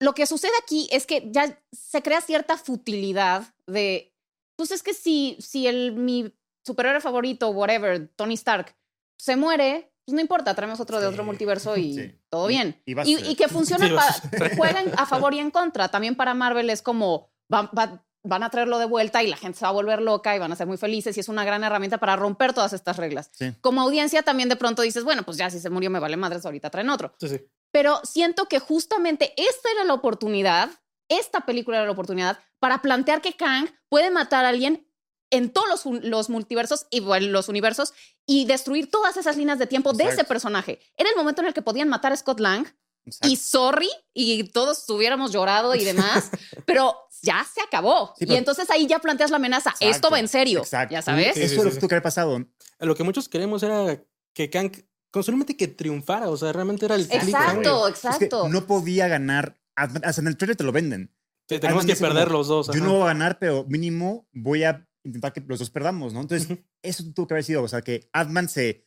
[0.00, 4.14] Lo que sucede aquí es que ya se crea cierta futilidad de,
[4.56, 6.32] pues es que si, si el, mi
[6.64, 8.74] superhéroe favorito, whatever, Tony Stark,
[9.18, 11.26] se muere, pues no importa, traemos otro de otro Sí.
[11.26, 12.12] multiverso y Sí.
[12.30, 12.82] todo Y- bien.
[12.84, 13.30] y Y, suceder.
[13.30, 13.86] y que funciona,
[14.32, 15.88] Sí, juegan a favor y en contra.
[15.88, 19.58] También para Marvel es como, va- va- van a traerlo de vuelta y la gente
[19.58, 21.64] se va a volver loca y van a ser muy felices y es una gran
[21.64, 23.30] herramienta para romper todas estas reglas.
[23.32, 23.52] Sí.
[23.60, 26.44] Como audiencia también de pronto dices, bueno, pues ya si se murió me vale madres,
[26.44, 27.14] ahorita traen otro.
[27.18, 27.40] Sí, sí.
[27.72, 30.70] Pero siento que justamente esta era la oportunidad,
[31.08, 34.86] esta película era la oportunidad para plantear que Kang puede matar a alguien
[35.32, 37.94] en todos los, multiversos y bueno, los universos
[38.26, 40.78] y destruir todas esas líneas de tiempo de ese personaje.
[40.94, 42.66] Era el momento en el que podían matar a Scott Lang
[43.04, 43.28] Exacto.
[43.28, 46.30] y sorry y todos hubiéramos llorado y demás,
[46.66, 48.14] pero ya se acabó.
[48.18, 49.70] Sí, y entonces ahí ya planteas la amenaza.
[49.70, 50.60] Esto Exacto, va en serio.
[50.60, 50.92] exacto.
[50.92, 51.34] Ya sabes.
[51.34, 51.88] Sí, Eso sí, es lo sí.
[51.88, 52.44] que había pasado.
[52.78, 54.02] Lo que muchos queremos era
[54.34, 54.72] que Kang,
[55.10, 58.48] con solamente que triunfara, o sea, realmente era el click, Exacto, Es que exacto.
[58.48, 59.60] no podía ganar.
[59.76, 61.14] Hasta en el trailer te lo venden.
[61.48, 62.66] Sí, tenemos Ant-Man que perder como, los dos.
[62.68, 62.84] Yo ajá.
[62.84, 66.20] no voy a ganar, pero mínimo voy a intentar que los dos perdamos, ¿no?
[66.20, 66.62] Entonces, Ujú.
[66.82, 68.86] eso tuvo que haber sido, o sea, que Ant-Man se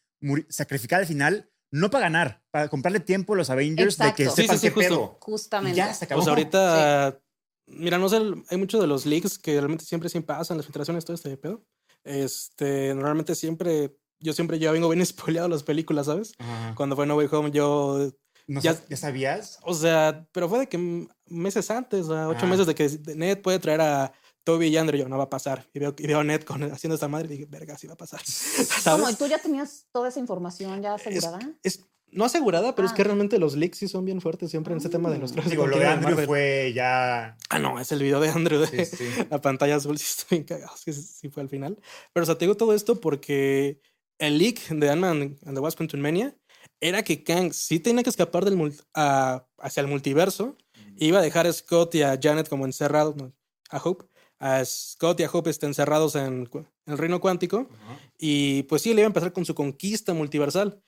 [0.50, 4.36] sacrificara al final, no para ganar, para comprarle tiempo a los Avengers de que Exacto.
[4.36, 4.90] Sí, sepan sí, sí, qué justo.
[4.90, 5.18] pedo.
[5.20, 5.78] Y Justamente.
[5.78, 6.20] ya se acabó.
[6.20, 7.20] Pues ahorita,
[7.68, 11.06] mira, no sé, hay muchos de los leaks que realmente siempre, siempre pasan, las filtraciones,
[11.06, 11.64] todo este pedo.
[12.04, 16.34] Este, normalmente siempre, yo siempre ya vengo bien spoileado las películas, ¿sabes?
[16.40, 16.74] Ajá.
[16.76, 18.10] Cuando fue No Way Home, yo,
[18.48, 19.60] No ya- ¿Ya sabías?
[19.64, 22.48] o sea, pero fue de que meses antes, o sea, ocho Ah.
[22.48, 24.14] meses de que Ned puede traer a
[24.46, 25.68] Toby y Andrew, yo, no va a pasar.
[25.74, 27.96] Y veo, y veo a Ned con, haciendo esta madre y dije, verga, sí va
[27.96, 28.22] a pasar.
[28.86, 29.10] ¿Cómo?
[29.10, 31.40] ¿Y tú ya tenías toda esa información ya asegurada?
[31.64, 31.82] es-
[32.12, 32.96] no asegurada, pero es Ah.
[32.96, 35.52] que realmente los leaks sí son bien fuertes siempre en ese tema de los trajes
[35.52, 36.28] Digo, lo de Andrew Marvel.
[36.28, 37.36] fue ya.
[37.50, 39.04] Ah, no, es el video de Andrew de Sí, sí.
[39.30, 41.78] la pantalla azul, sí está bien cagado, sí, sí fue al final.
[42.14, 43.82] Pero, o sea, te digo todo esto porque
[44.18, 46.34] el leak de Ant-Man and the Wasp Quantumania
[46.80, 50.56] era que Kang sí tenía que escapar del a- hacia el multiverso,
[50.98, 53.34] iba a dejar a Scott y a Janet como encerrados, no,
[53.72, 54.06] a Hope,
[54.40, 58.00] a Scott y a Hope estén encerrados en, en el reino cuántico, Ajá.
[58.18, 60.82] y pues sí, le iba a empezar con su conquista multiversal.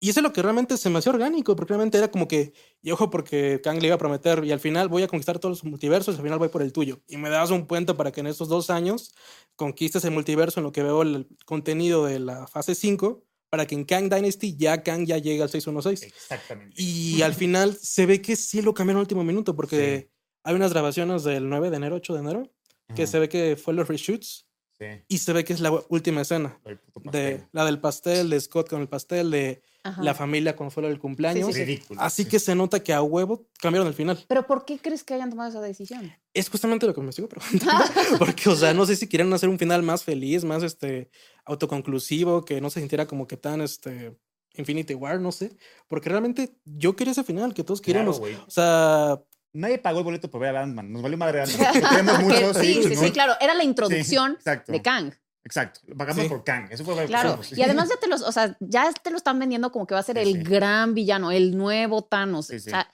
[0.00, 2.52] Y eso es lo que realmente se me hacía orgánico, porque realmente era como que,
[2.82, 5.62] y ojo, porque Kang le iba a prometer, y al final voy a conquistar todos
[5.62, 7.00] los multiversos, y al final voy por el tuyo.
[7.08, 9.14] Y me das un puente para que en estos dos años
[9.56, 13.76] conquistes el multiverso en lo que veo el contenido de la fase 5, para que
[13.76, 16.02] en Kang Dynasty ya Kang ya llegue al 616.
[16.02, 16.74] Exactamente.
[16.76, 20.10] Y al final se ve que sí lo cambiaron al último minuto, porque
[20.42, 22.52] hay unas grabaciones del 9 de enero, 8 de enero,
[22.94, 24.46] que Ajá, se ve que fue los reshoots
[24.78, 26.58] sí, y se ve que es la última escena.
[27.04, 30.02] De, la del pastel, de Scott con el pastel, de Ajá.
[30.02, 31.46] la familia cuando fue lo del cumpleaños.
[31.48, 31.64] Sí, sí, sí.
[31.64, 32.00] Ridículo.
[32.00, 32.28] Así sí.
[32.28, 34.24] que se nota que a huevo cambiaron el final.
[34.28, 36.12] Pero ¿por qué crees que hayan tomado esa decisión?
[36.32, 37.84] Es justamente lo que me sigo preguntando.
[38.18, 41.10] Porque, o sea, no sé si quieren hacer un final más feliz, más este
[41.44, 44.16] autoconclusivo, que no se sintiera como que tan este
[44.56, 45.56] Infinity War, no sé.
[45.88, 48.20] Porque realmente yo quería ese final, que todos Claro, queríamos.
[48.20, 48.34] güey.
[48.34, 49.20] o sea,
[49.54, 50.92] Nadie pagó el boleto por ver a Ant-Man.
[50.92, 52.22] Nos valió madre Ant-Man.
[52.24, 53.34] Mucho, sí, sí, sí, claro.
[53.40, 54.36] Era la introducción
[54.66, 55.12] de Kang.
[55.44, 55.80] Exacto.
[55.86, 56.28] Lo pagamos Sí.
[56.28, 56.68] por Kang.
[56.70, 57.40] Eso fue lo que Claro.
[57.54, 60.00] Y además ya te los, o sea, ya te lo están vendiendo como que va
[60.00, 60.42] a ser Sí, el sí.
[60.42, 62.46] gran villano, el nuevo Thanos.
[62.46, 62.68] Sí, sí.
[62.68, 62.92] O sea,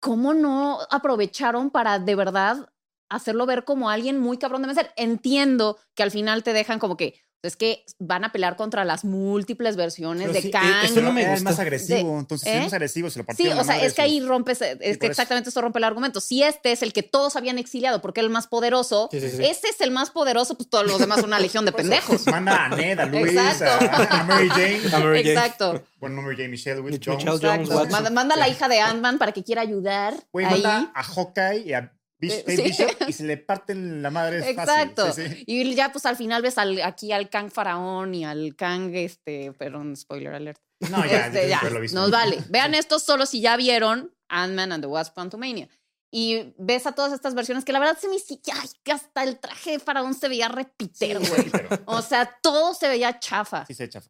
[0.00, 2.68] ¿cómo no aprovecharon para de verdad
[3.08, 4.92] hacerlo ver como alguien muy cabrón de vencer?
[4.96, 9.04] Entiendo que al final te dejan como que es que van a pelear contra las
[9.04, 10.84] múltiples versiones Pero de sí, Kang.
[10.84, 11.44] eso no me gusta.
[11.44, 12.12] más agresivo.
[12.14, 12.50] De- entonces, ¿eh?
[12.52, 15.06] si es más agresivo, se lo Sí, o sea, es que ahí rompes, es que
[15.06, 16.20] exactamente eso rompe el argumento.
[16.20, 19.30] Si este es el que todos habían exiliado porque era el más poderoso, Sí, sí,
[19.30, 19.44] sí.
[19.44, 22.26] ese es el más poderoso, pues todos los demás son una legión de pendejos.
[22.26, 23.86] Manda a Ned, a Luis, Exacto.
[23.86, 24.80] a, a Mary Jane.
[24.92, 25.32] A Mary Jane.
[25.32, 25.82] Exacto.
[26.00, 27.68] Bueno, no Mary Jane, Michelle, Will Michelle Jones.
[27.70, 27.90] Jones.
[27.90, 30.14] Manda, manda a la hija de Ant-Man para que quiera ayudar.
[30.32, 30.52] Güey, ahí.
[30.62, 32.62] manda a Hawkeye y a Bish- Eh, Kate sí.
[32.62, 35.06] Bishop y se le parten la madre es Exacto.
[35.06, 35.28] fácil.
[35.28, 35.44] Sí, sí.
[35.46, 39.52] Y ya pues al final ves al, aquí al Kang Faraón y al Kang, este,
[39.52, 40.60] perdón, spoiler alert.
[40.90, 41.98] No, ya, Este, ya, visto.
[41.98, 42.38] nos vale.
[42.48, 45.68] Vean esto solo si ya vieron Ant-Man and the Wasp Quantumania.
[46.10, 49.22] Y ves a todas estas versiones que la verdad se me hizo- ay, que hasta
[49.22, 51.50] el traje de faraón se veía repiter, güey.
[51.50, 53.66] pero O sea, todo se veía chafa.
[53.66, 54.02] sí se echa.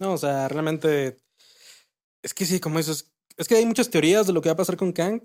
[0.00, 1.18] No, o sea, realmente.
[2.22, 4.56] Es que sí, como dices, es que hay muchas teorías de lo que va a
[4.56, 5.20] pasar con Kang.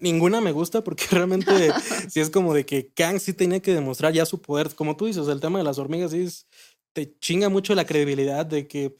[0.00, 1.70] Ninguna me gusta porque realmente
[2.08, 4.74] sí es como de que Kang sí tenía que demostrar ya su poder.
[4.74, 6.46] Como tú dices, el tema de las hormigas sí es-
[6.92, 8.96] te chinga mucho la credibilidad de que.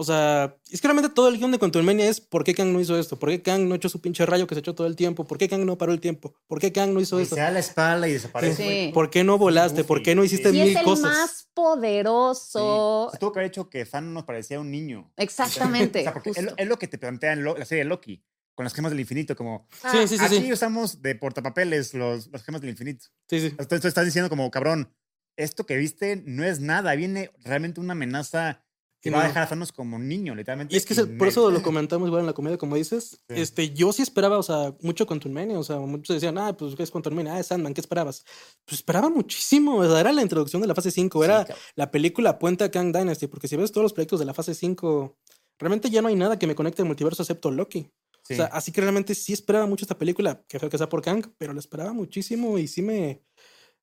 [0.00, 2.80] O sea, es que realmente todo el guion de Quantumania es por qué Kang no
[2.80, 4.94] hizo esto, por qué Kang no echó su pinche rayo que se echó todo el
[4.94, 7.34] tiempo, por qué Kang no paró el tiempo, por qué Kang no hizo Y esto,
[7.34, 8.84] se da la espalda y desaparece.
[8.86, 8.90] Sí.
[8.94, 11.02] por qué no volaste, por qué no hiciste Y mil es el cosas.
[11.04, 13.08] más poderoso.
[13.12, 15.10] Se tuvo que haber hecho que Fan nos parecía un niño.
[15.16, 15.98] Exactamente.
[16.00, 17.88] O sea, porque es, lo- es lo que te plantea en Lo- la serie de
[17.88, 18.22] Loki,
[18.58, 20.52] con las gemas del infinito, como Sí, sí, sí, aquí sí.
[20.52, 23.06] usamos de portapapeles los, las gemas del infinito.
[23.30, 23.46] Sí, sí.
[23.56, 24.92] Entonces estás diciendo como, cabrón,
[25.36, 28.64] esto que viste no es nada, viene realmente una amenaza
[29.00, 29.28] que Y va a no.
[29.28, 30.74] dejar a Thanos como niño, literalmente.
[30.74, 33.10] Y es que por eso lo comentamos igual en la comedia, como dices.
[33.28, 33.40] Sí.
[33.40, 35.56] Este, yo sí esperaba, o sea, mucho Quantumania.
[35.56, 37.34] O sea, muchos decían, ah, pues, ¿qué es Quantumania?
[37.34, 38.24] Ah, es Sandman, ¿qué esperabas?
[38.64, 39.76] Pues esperaba muchísimo.
[39.76, 41.16] O sea, era la introducción de la fase 5.
[41.20, 41.58] Sí, Era cabrón.
[41.76, 43.28] la película Puente a Kang Dynasty.
[43.28, 45.16] Porque si ves todos los proyectos de la fase 5,
[45.60, 47.92] realmente ya no hay nada que me conecte al multiverso excepto Loki.
[48.28, 48.34] Sí.
[48.34, 50.44] O sea, así que realmente sí esperaba mucho esta película.
[50.46, 53.22] Que feo que sea por Kang, pero la esperaba muchísimo y sí me.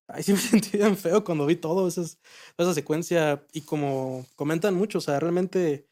[0.08, 0.38] Ahí sí me
[0.71, 2.19] sentí bien feo cuando vi todo esas,
[2.55, 3.43] toda esa secuencia.
[3.53, 5.89] Y como comentan mucho, o sea, realmente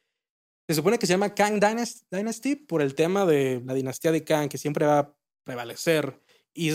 [0.67, 4.49] se supone que se llama Kang Dynasty, por el tema de la dinastía de Kang,
[4.49, 6.21] que siempre va a prevalecer.
[6.53, 6.71] Y,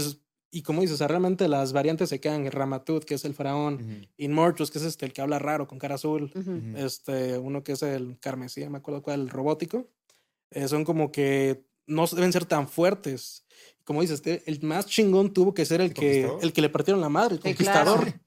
[0.51, 3.75] y como dices, o sea, realmente las variantes de Kang, Ramatut, que es el faraón,
[3.77, 6.51] Ujú, Inmortus, que es este, el que habla raro con cara azul, Ujú.
[6.51, 6.77] ujú.
[6.77, 9.89] este, uno que es el carmesí, me acuerdo cuál, el robótico,
[10.51, 13.45] eh, son como que no deben ser tan fuertes.
[13.85, 16.69] Como dices, este, el más chingón tuvo que ser el ¿El que, el que le
[16.69, 18.05] partieron la madre, el Sí, conquistador.
[18.05, 18.21] claro.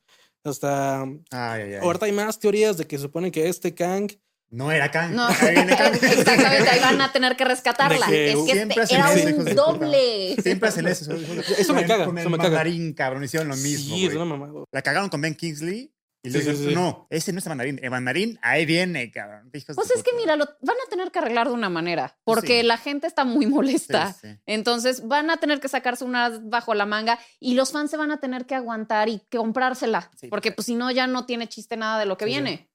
[0.43, 1.79] Hasta Ay, ay, ay.
[1.83, 4.09] ahorita hay más teorías de que se supone que este Kang
[4.49, 5.13] No era Kang.
[5.13, 5.93] No, Ahí viene Kang.
[6.01, 8.07] exactamente, ahí van a tener que rescatarla.
[8.07, 10.35] Que es que siempre este hacen era eso, un doble.
[10.41, 11.13] Siempre hacen eso.
[11.13, 12.49] Eso me Con- caga, Con eso el me caga.
[12.49, 13.95] mandarín, cabrón, hicieron lo mismo.
[13.95, 14.51] Sí, es una mamada.
[14.71, 15.93] La cagaron con Ben Kingsley.
[16.23, 16.75] Y Sí, le dicen, sí, sí.
[16.75, 17.79] no, ese no es el mandarín.
[17.81, 19.49] El mandarín, ahí viene, cabrón.
[19.53, 22.61] Hijos Pues es que mira, lo van a tener que arreglar de una manera, porque
[22.61, 22.67] Sí.
[22.67, 24.13] la gente está muy molesta.
[24.13, 24.39] Sí, sí.
[24.45, 28.11] Entonces van a tener que sacarse unas bajo la manga y los fans se van
[28.11, 30.27] a tener que aguantar y que comprársela, Sí.
[30.27, 32.69] porque pues si no ya no tiene chiste nada de lo que viene.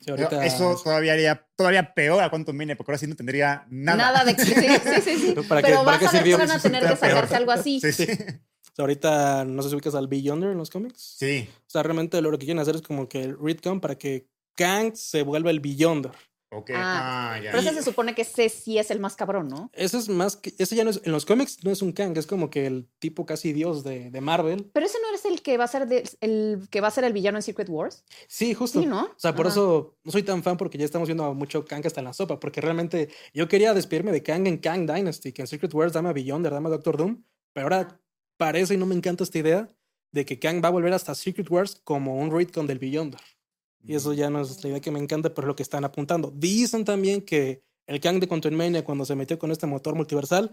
[0.00, 3.16] Sí, Pero ahorita- Eso todavía haría todavía peor a cuánto viene, porque ahora sí no
[3.16, 3.96] tendría nada.
[4.12, 5.34] Nada, de sí, sí, sí, sí.
[5.48, 6.98] ¿Para qué- Pero para vas a ver que van a tener que peor.
[6.98, 7.80] sacarse algo así.
[7.80, 8.06] Sí, sí.
[8.74, 11.14] o sea, ahorita no sé si ubicas al Beyonder en los cómics.
[11.18, 11.48] Sí.
[11.66, 14.94] O sea, realmente lo que quieren hacer es como que el retcon para que Kang
[14.96, 16.12] se vuelva el Beyonder.
[16.50, 16.70] Ok.
[16.74, 17.50] Ah, Ah, ya.
[17.50, 19.70] Pero ese se supone que ese sí es el más cabrón, ¿no?
[19.72, 20.54] Ese es más que.
[20.58, 21.00] Ese ya no es.
[21.04, 24.10] En los cómics no es un Kang, es como que el tipo casi dios de,
[24.10, 24.70] de Marvel.
[24.72, 27.02] Pero ese no es el que va a ser de- el que va a ser
[27.02, 28.04] el villano en Secret Wars.
[28.28, 28.78] Sí, justo.
[28.80, 29.02] Sí, ¿no?
[29.04, 29.52] O sea, por Ajá.
[29.54, 32.38] eso no soy tan fan porque ya estamos viendo mucho Kang hasta en la sopa.
[32.38, 36.10] Porque realmente yo quería despedirme de Kang en Kang Dynasty, que en Secret Wars dame
[36.10, 37.24] a Beyonder, dame a Doctor Doom.
[37.52, 38.00] Pero ahora
[38.36, 39.68] parece y no me encanta esta idea
[40.12, 43.20] de que Kang va a volver hasta Secret Wars como un retcon del Beyonder.
[43.82, 45.84] Y eso ya no es la idea que me encanta, pero es lo que están
[45.84, 46.30] apuntando.
[46.34, 50.52] Dicen también que el Kang de Quantumania, cuando se metió con este motor multiversal,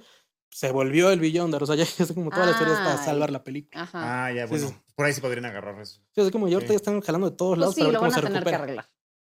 [0.49, 1.63] se volvió el Beyonder.
[1.63, 3.83] O sea, ya es como todas las teorías para salvar la película.
[3.83, 4.25] Ajá.
[4.25, 4.67] Ah, ya, bueno.
[4.67, 4.75] sí.
[4.95, 6.01] Por ahí sí podrían agarrar eso.
[6.13, 6.73] Sí, es como ya ahorita Sí.
[6.73, 8.27] ya están jalando de todos Pues lados sí, para ver lo cómo van a se
[8.27, 8.63] tener que recupera.
[8.63, 8.89] arreglar.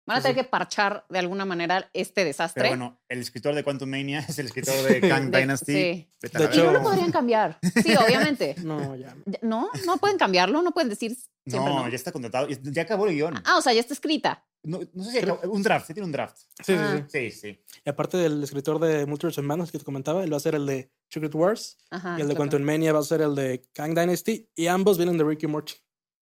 [0.10, 2.64] Van a tener que parchar de alguna manera este desastre.
[2.64, 5.74] Pero bueno, el escritor de Quantum Mania es el escritor de Kang De- Dynasty.
[5.74, 6.10] sí.
[6.22, 7.58] De la Y no hecho- lo podrían cambiar.
[7.84, 8.56] Sí, obviamente.
[8.64, 9.16] No, ya.
[9.42, 11.16] No, no pueden cambiarlo, no pueden decir
[11.48, 11.90] siempre no, no.
[11.90, 12.48] ya está contratado.
[12.50, 13.42] Ya acabó el guion.
[13.46, 14.46] Ah, o sea, ya está escrita.
[14.62, 16.38] No, no sé si acabó- un draft, sí tiene un draft.
[16.64, 16.98] Sí, Ah.
[17.08, 17.32] sí, sí.
[17.32, 17.64] Sí, sí.
[17.86, 20.56] Y aparte del escritor de Multiverse of Madness que te comentaba, él va a ser
[20.56, 21.78] el de Secret Wars.
[21.92, 22.18] Ajá.
[22.18, 22.50] y el de claro.
[22.50, 24.50] Quantum Mania va a ser el de Kang Dynasty.
[24.56, 25.74] Y ambos vienen de Ricky Morty.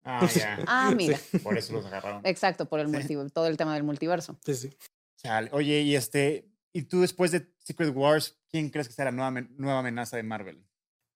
[0.09, 0.59] Ah, ya.
[0.67, 1.19] Ah, mira.
[1.43, 2.21] Por eso los agarraron.
[2.25, 2.93] Exacto, por el Sí.
[2.93, 4.37] multiverso, todo el tema del multiverso.
[4.45, 4.69] Sí, sí.
[5.17, 5.49] Chale.
[5.51, 9.31] Oye, y este, y tú después de Secret Wars, ¿quién crees que sea la nueva,
[9.57, 10.63] nueva amenaza de Marvel?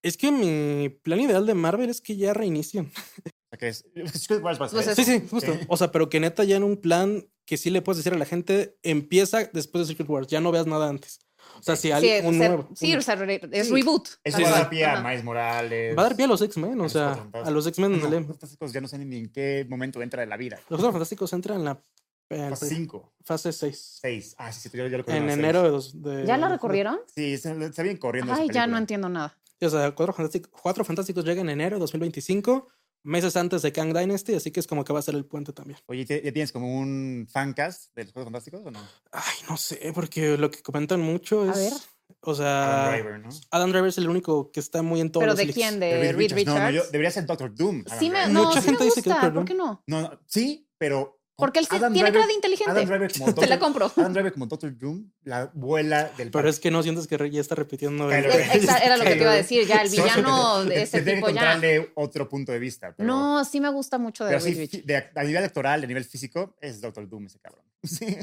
[0.03, 2.85] Es que mi plan ideal de Marvel es que ya reinicien.
[2.87, 4.77] O sea, que es, Secret Wars va a ser.
[4.83, 5.53] Pues es- Sí, sí, justo.
[5.67, 8.17] O sea, pero que neta ya en un plan que sí le puedes decir a
[8.17, 11.19] la gente, empieza después de Secret Wars, ya no veas nada antes.
[11.59, 12.69] O sea, si Sí, alguien, un ser- nuevo.
[12.75, 13.13] sí, un- o sea,
[13.51, 13.73] es Sí.
[13.73, 14.07] reboot.
[14.23, 15.01] Eso va a dar pie a.
[15.01, 15.97] Miles Morales.
[15.97, 17.99] va a dar pie a los X-Men, o sea, a los X-Men.
[17.99, 20.55] No, los fantásticos ya no sé ni en qué momento entra de la vida.
[20.69, 21.83] Los Cuatro Fantásticos entran en la
[22.29, 23.97] en Fase 5, fase 6.
[24.01, 24.35] 6.
[24.37, 25.63] Ah, sí, sí, yo ya lo En enero seis.
[25.63, 26.99] de, dos, de- ¿Ya la recorrieron?
[27.13, 28.31] Sí, se, se vienen corriendo.
[28.33, 29.37] Ay, ya no entiendo nada.
[29.61, 32.67] O sea, Cuatro Fantásticos, Cuatro Fantásticos llega en enero de 2025,
[33.03, 35.53] meses antes de Kang Dynasty, así que es como que va a ser el puente
[35.53, 35.79] también.
[35.87, 38.79] Oye, ¿ya tienes como un fancast de los Juegos Fantásticos o no?
[39.11, 41.55] Ay, no sé, porque lo que comentan mucho es.
[41.55, 41.73] A ver.
[42.21, 43.29] O sea, Adam Driver, ¿no?
[43.51, 45.55] Adam Driver es el único que está muy en todos ¿Pero los de leaks.
[45.55, 45.79] quién?
[45.79, 46.59] De ¿De Reed Richards?
[46.59, 47.83] No, no, yo, debería ser Doctor Doom.
[47.99, 49.83] Sí me, no, Mucha sí me gente dice que ¿Por qué no?
[49.87, 51.20] No, no, sí, pero.
[51.41, 52.71] Porque él sí Adam tiene cara de inteligente.
[52.71, 53.91] Adam Driver como Te la compro.
[53.97, 57.41] Adam Driver como Doctor Doom, la abuela del Pero es que no sientes que ya
[57.41, 58.09] está repitiendo.
[58.09, 61.15] Exa- Era lo que te iba a decir, ya el Sí, villano de ese Tendría
[61.15, 61.31] que tipo ya.
[61.53, 62.93] encontrarle otro punto de vista.
[62.95, 65.87] Pero, No, sí me gusta mucho de pero sí, Reed de- a nivel actoral, a
[65.87, 67.65] nivel físico, es Doctor Doom ese cabrón.
[67.83, 68.15] Sí.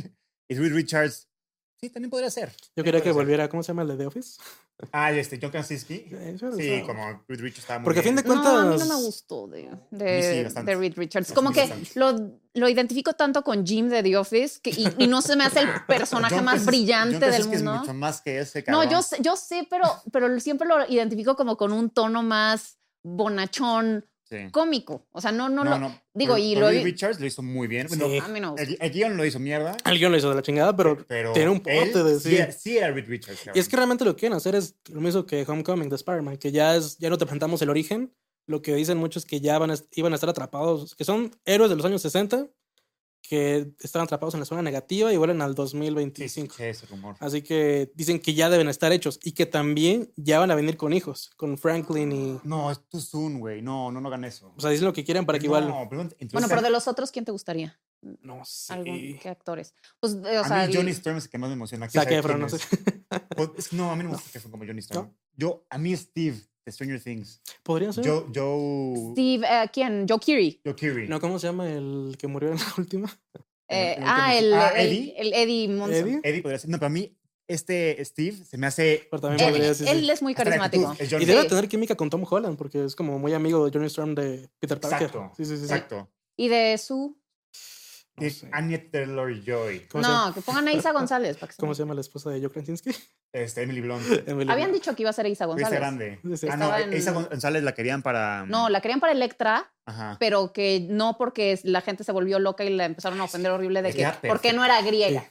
[0.48, 1.28] Y Reed Richards,
[1.80, 2.52] sí, también podría ser.
[2.76, 3.14] Yo quería que ser.
[3.14, 4.40] volviera, ¿cómo se llama el de The Office?
[4.92, 6.08] Ah, este, John Krasinski.
[6.56, 8.34] Sí, como Reed Richards estaba muy Porque a fin de bien.
[8.34, 8.52] cuentas.
[8.52, 11.32] No, a mí no me gustó de, de, sí, de Reed Richards.
[11.32, 15.20] Como que lo, lo identifico tanto con Jim de The Office que, y, y no
[15.20, 17.74] se me hace el personaje John más brillante John del Krasinski mundo.
[17.74, 18.90] es mucho más que ese No, cabrón.
[18.90, 24.04] yo sé, yo sé, pero, pero siempre lo identifico como con un tono más bonachón,
[24.30, 24.36] Sí.
[24.50, 25.06] cómico.
[25.12, 25.78] O sea, no, no, No, lo.
[25.78, 26.02] no.
[26.12, 27.86] digo, y lo Richards lo hizo muy bien.
[27.88, 28.18] Bueno, Sí.
[28.18, 29.76] A mí no el, el guion lo hizo mierda.
[29.86, 32.76] El guion lo hizo de la chingada, pero, pero tiene un porte de sí, sí.
[32.78, 33.50] era Reed Richards.
[33.54, 36.36] Y es que realmente lo que quieren hacer es lo mismo que Homecoming de Spider-Man,
[36.36, 38.12] que ya es, ya no te presentamos el origen.
[38.46, 41.30] Lo que dicen muchos es que ya van a, iban a estar atrapados, que son
[41.44, 42.48] héroes de los años 60,
[43.28, 46.46] que están atrapados en la zona negativa y vuelven al Sí, 2025.
[46.46, 47.16] escuché ese rumor.
[47.20, 50.76] Así que dicen que ya deben estar hechos y que también ya van a venir
[50.78, 52.40] con hijos, con Franklin y...
[52.44, 53.60] No, es too soon, güey.
[53.60, 54.52] No, no, no hagan eso.
[54.56, 55.68] O sea, dicen lo que quieren para que igual...
[55.68, 57.78] No, pero entonces- Bueno, pero de los otros, ¿quién te gustaría?
[58.00, 58.72] No sé.
[58.72, 59.74] ¿Algún, ¿Qué actores?
[60.00, 61.86] Pues, eh, o a sea, mí el- Johnny Storm es el que más me emociona.
[61.90, 62.56] Zac ¿Quién sabe Efron, quién no sé.
[62.56, 63.20] es?
[63.36, 65.12] Pues, es no, a mí no me gusta que fue como Johnny Storm.
[65.36, 66.38] Yo, a mí Steve
[66.68, 67.40] de Stranger Things.
[67.62, 68.06] Podría ser.
[68.06, 70.06] Joe, Joe, Steve, eh, ¿quién?
[70.08, 70.60] Joe Keery.
[70.64, 71.08] Joe Keery.
[71.08, 73.18] No, ¿cómo se llama el que murió en la última?
[73.68, 75.14] Eh, el ah, el, ah, el- Eddie.
[75.18, 75.92] el Eddie Munson.
[75.94, 76.20] ¿Eddie?
[76.22, 76.70] Eddie podría ser.
[76.70, 77.14] No, para mí,
[77.46, 79.06] este Steve se me hace.
[79.10, 79.90] Pero también Él, podría, sí, sí.
[79.90, 80.94] él es muy carismático.
[80.98, 81.48] es Y debe Sí.
[81.48, 84.80] tener química con Tom Holland, porque es como muy amigo de Johnny Storm de Peter
[84.80, 85.08] Parker.
[85.08, 85.32] Exacto.
[85.36, 85.58] Sí, sí, sí.
[85.58, 85.64] sí.
[85.64, 86.08] Exacto.
[86.36, 87.18] Y de su.
[88.16, 88.26] No.
[88.52, 89.86] Anya Taylor Joy.
[89.86, 91.36] ¿Cómo, se, No, que pongan a Isa González.
[91.36, 92.90] Para que se- cómo se llama la esposa de Joe Krasinski?
[93.32, 94.02] Este, Emily Blunt.
[94.26, 94.82] Emily Habían Blunt.
[94.82, 95.78] dicho que iba a ser Isa González.
[95.78, 96.18] grande.
[96.22, 96.48] Sí, sí.
[96.50, 98.46] Ah, no, en- Isa González la querían para.
[98.46, 100.16] No, la querían para Electra, Ajá.
[100.18, 103.82] pero que no porque la gente se volvió loca y la empezaron a ofender horrible
[103.82, 105.24] de que porque no era griega.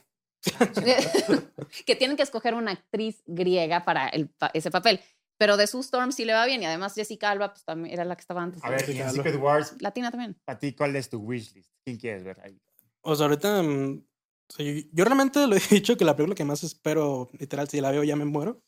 [1.86, 5.00] que tienen que escoger una actriz griega para el ese papel.
[5.36, 8.04] Pero de Sue Storm sí le va bien y además Jessica Alba pues también era
[8.04, 8.62] la que estaba antes.
[8.64, 9.12] A ver, claro.
[9.12, 10.36] Secret Wars, Latina también.
[10.46, 11.70] ¿a ti cuál es tu wishlist?
[11.84, 12.60] ¿Quién quieres ver ahí?
[13.02, 13.62] O sea, ahorita.
[13.62, 14.04] mm,
[14.56, 17.90] sea, yo, realmente lo he dicho que la película que más espero, literal, si la
[17.90, 18.62] veo ya me muero,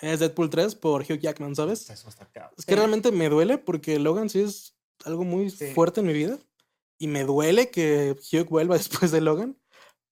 [0.00, 1.88] es Deadpool 3 por Hugh Jackman, ¿sabes?
[1.90, 2.28] Eso está.
[2.56, 5.72] Es que realmente me duele porque Logan sí es algo muy Sí.
[5.74, 6.38] fuerte en mi vida.
[6.98, 9.56] Y me duele que Hugh vuelva después de Logan.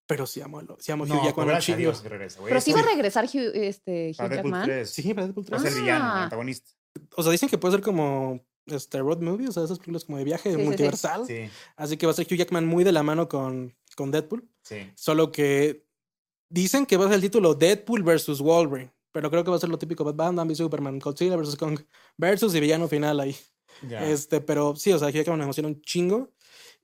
[0.08, 1.78] Pero sí amo, sí amo a Hugh No, Jackman gracias.
[1.78, 2.50] Dios que regresa, güey.
[2.50, 4.64] Pero sí va a Sí, regresar Hugh, este, Hugh Jackman.
[4.64, 4.90] 3.
[4.90, 5.72] Sí, para Deadpool Va a 3.
[5.72, 6.22] ser villano, Ah.
[6.24, 6.70] antagonista.
[7.16, 10.18] O sea, dicen que puede ser como este road movie, o sea, esas películas como
[10.18, 10.66] de viaje Sí, sí, sí.
[10.66, 11.26] multiversal.
[11.26, 14.48] Sí, Así que va a ser Hugh Jackman muy de la mano con, con Deadpool.
[14.62, 14.90] sí.
[14.94, 15.84] Solo que
[16.48, 18.92] dicen que va a ser el título Deadpool versus Wolverine.
[19.10, 21.78] Pero creo que va a ser lo típico Batman, Bambi, Superman, Godzilla versus Kong
[22.16, 23.36] versus y villano final ahí.
[23.88, 24.06] Ya.
[24.08, 26.30] Este, pero sí, o sea, Hugh Jackman me emociona un chingo.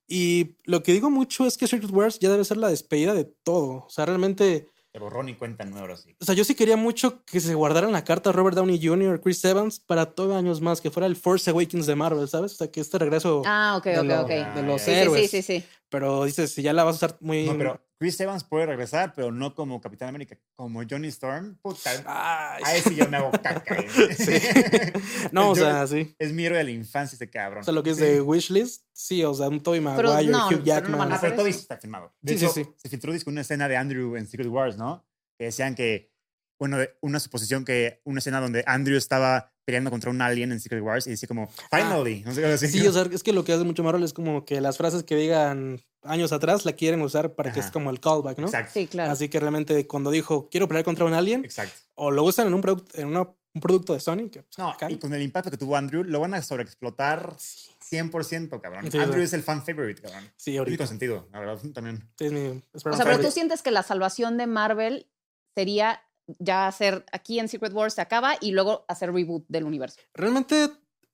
[0.07, 3.25] Y lo que digo mucho es que Secret Wars ya debe ser la despedida de
[3.25, 3.85] todo.
[3.87, 6.17] O sea, realmente, De borrón y cuenta nueva, sí.
[6.21, 9.21] o sea, yo sí quería mucho que se guardaran la carta a Robert Downey Jr.,
[9.21, 12.55] Chris Evans, para todo años más, que fuera el Force Awakens de Marvel, ¿sabes?
[12.55, 14.29] O sea, que este regreso Ah, ok, de, ok, lo- ok.
[14.57, 15.65] de los Sí, sí, sí, sí, sí.
[15.89, 17.45] Pero dices, si ya la vas a usar muy...
[17.47, 21.57] No, pero Chris Evans puede regresar, pero no como Capitán América, como Johnny Storm.
[21.61, 23.75] Puta, Ay, a ese yo me hago caca.
[23.75, 23.89] eh.
[24.17, 25.29] Sí.
[25.33, 26.15] no, o Yo- sea, sí.
[26.19, 27.63] Es mi héroe de la infancia ese cabrón.
[27.63, 28.05] O sea, lo que es Sí.
[28.05, 31.13] de Wishlist, sí, o sea, un Tobey Pero Maguire, no, pero Hugh no Jackman.
[31.13, 31.59] Ah, pero todo eso.
[31.59, 32.15] está filmado.
[32.21, 32.67] De Sí, sí, hecho, sí.
[32.77, 35.05] se filtró disco una escena de Andrew en Secret Wars, ¿no?
[35.37, 36.13] Que decían que,
[36.61, 40.83] bueno, una suposición que una escena donde Andrew estaba peleando contra un alien en Secret
[40.83, 42.23] Wars y decía como, finally.
[42.25, 42.43] No sé.
[42.47, 42.57] Ah.
[42.57, 45.03] Sí, o sea, es que lo que hace mucho Marvel es como que las frases
[45.03, 47.73] que digan años atrás la quieren usar para que es Ajá.
[47.75, 48.47] como el callback, ¿no?
[48.47, 48.71] Exacto.
[48.73, 49.13] Sí, claro.
[49.13, 51.75] Así que realmente cuando dijo quiero pelear contra un alien, Exacto.
[51.97, 54.71] o lo usan en un, product- en una- un producto de Sony, que pues, No,
[54.71, 57.69] acá- y con el impacto que tuvo Andrew, lo van a sobreexplotar Sí.
[57.91, 58.91] 100%, cabrón.
[58.91, 60.25] Sí, Andrew es el fan favorite, cabrón.
[60.37, 60.87] Sí, Tiene ahorita.
[60.87, 62.09] sentido, la verdad, también.
[62.19, 63.31] Sí, es mi O sea, pero tú favorite.
[63.33, 65.11] sientes que la salvación de Marvel
[65.55, 66.01] sería
[66.39, 70.01] ya hacer aquí en Secret Wars se acaba y luego hacer reboot del universo.
[70.15, 70.71] Realmente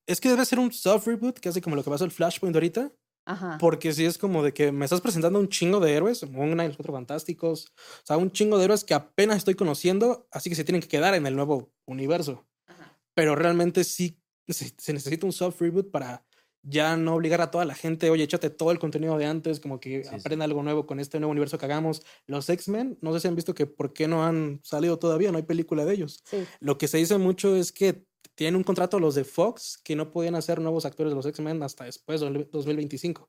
[0.06, 2.92] es que debe ser un soft reboot, casi como lo que pasó el Flashpoint ahorita.
[3.26, 3.56] Ajá.
[3.58, 6.68] Porque sí es como de que me estás presentando un chingo de héroes, Moon Knight,
[6.68, 7.72] los Cuatro Fantásticos,
[8.02, 10.88] o sea, un chingo de héroes que apenas estoy conociendo, así que se tienen que
[10.88, 12.46] quedar en el nuevo universo.
[12.66, 12.98] Ajá.
[13.14, 16.26] Pero realmente sí se, se necesita un soft reboot para
[16.66, 19.78] ya no obligar a toda la gente, oye, échate todo el contenido de antes, como
[19.80, 20.16] que Sí, sí.
[20.16, 22.02] aprenda algo nuevo con este nuevo universo que hagamos.
[22.26, 25.36] Los X-Men, no sé si han visto que por qué no han salido todavía, no
[25.38, 26.22] hay película de ellos.
[26.24, 26.38] Sí.
[26.60, 30.10] Lo que se dice mucho es que tienen un contrato los de Fox que no
[30.10, 33.28] podían hacer nuevos actores de los X-Men hasta después del 2025.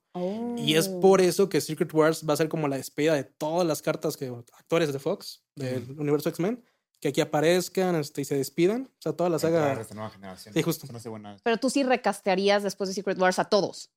[0.57, 0.99] Y es Oh.
[0.99, 4.17] por eso que Secret Wars va a ser como la despedida de todas las cartas
[4.17, 6.63] que actores de Fox, del universo X-Men,
[6.99, 8.89] que aquí aparezcan este, y se despidan.
[8.97, 9.81] O sea, toda la Entrar a saga.
[9.81, 10.53] esta nueva generación.
[10.53, 10.85] Sí, justo.
[10.85, 11.37] Eso no sé, buena.
[11.43, 13.91] Pero tú sí recastearías después de Secret Wars a todos.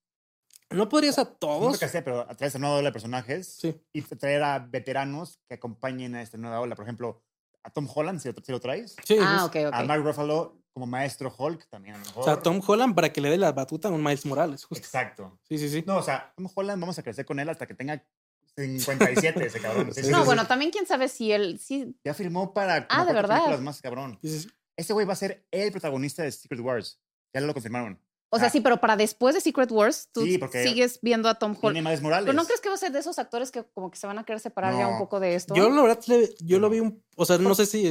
[0.71, 1.79] No podrías a No todos.
[1.79, 3.81] sé, pero a través de una nueva ola de personajes Sí.
[3.93, 6.75] y traer a veteranos que acompañen a esta nueva ola.
[6.75, 7.23] Por ejemplo,
[7.63, 8.95] a Tom Holland, si lo, si lo traes.
[9.05, 9.59] Sí, Ah, justo.
[9.59, 9.75] ok, ok.
[9.75, 12.21] A Mark Ruffalo como maestro Hulk también a lo mejor.
[12.23, 14.65] O sea, Tom Holland para que le dé la batuta a un Miles Morales.
[14.65, 14.85] Justo.
[14.85, 15.39] Exacto.
[15.49, 15.83] Sí, sí, sí.
[15.87, 18.05] No, o sea, Tom Holland vamos a crecer con él hasta que tenga
[18.59, 19.87] 57 ese cabrón.
[19.95, 20.25] Sí, Sí, sí, no, sí.
[20.27, 21.95] bueno, también quién sabe si él sí.
[22.05, 23.37] Ya firmó para Ah, ¿de verdad?
[23.37, 24.19] películas más, cabrón.
[24.77, 27.01] Ese güey va a ser el protagonista de Secret Wars.
[27.35, 28.01] Ya lo confirmaron.
[28.31, 28.51] O sea, Ah.
[28.51, 32.03] sí, pero para después de Secret Wars, tú Sí, porque sigues viendo a Tom Holland.
[32.03, 32.27] Morales.
[32.27, 34.19] ¿Pero no crees que va a ser de esos actores que como que se van
[34.19, 35.55] a querer separar ya un poco de esto?
[35.55, 35.99] Yo, la verdad,
[36.41, 37.03] yo lo vi un.
[37.21, 37.85] O sea, no sé si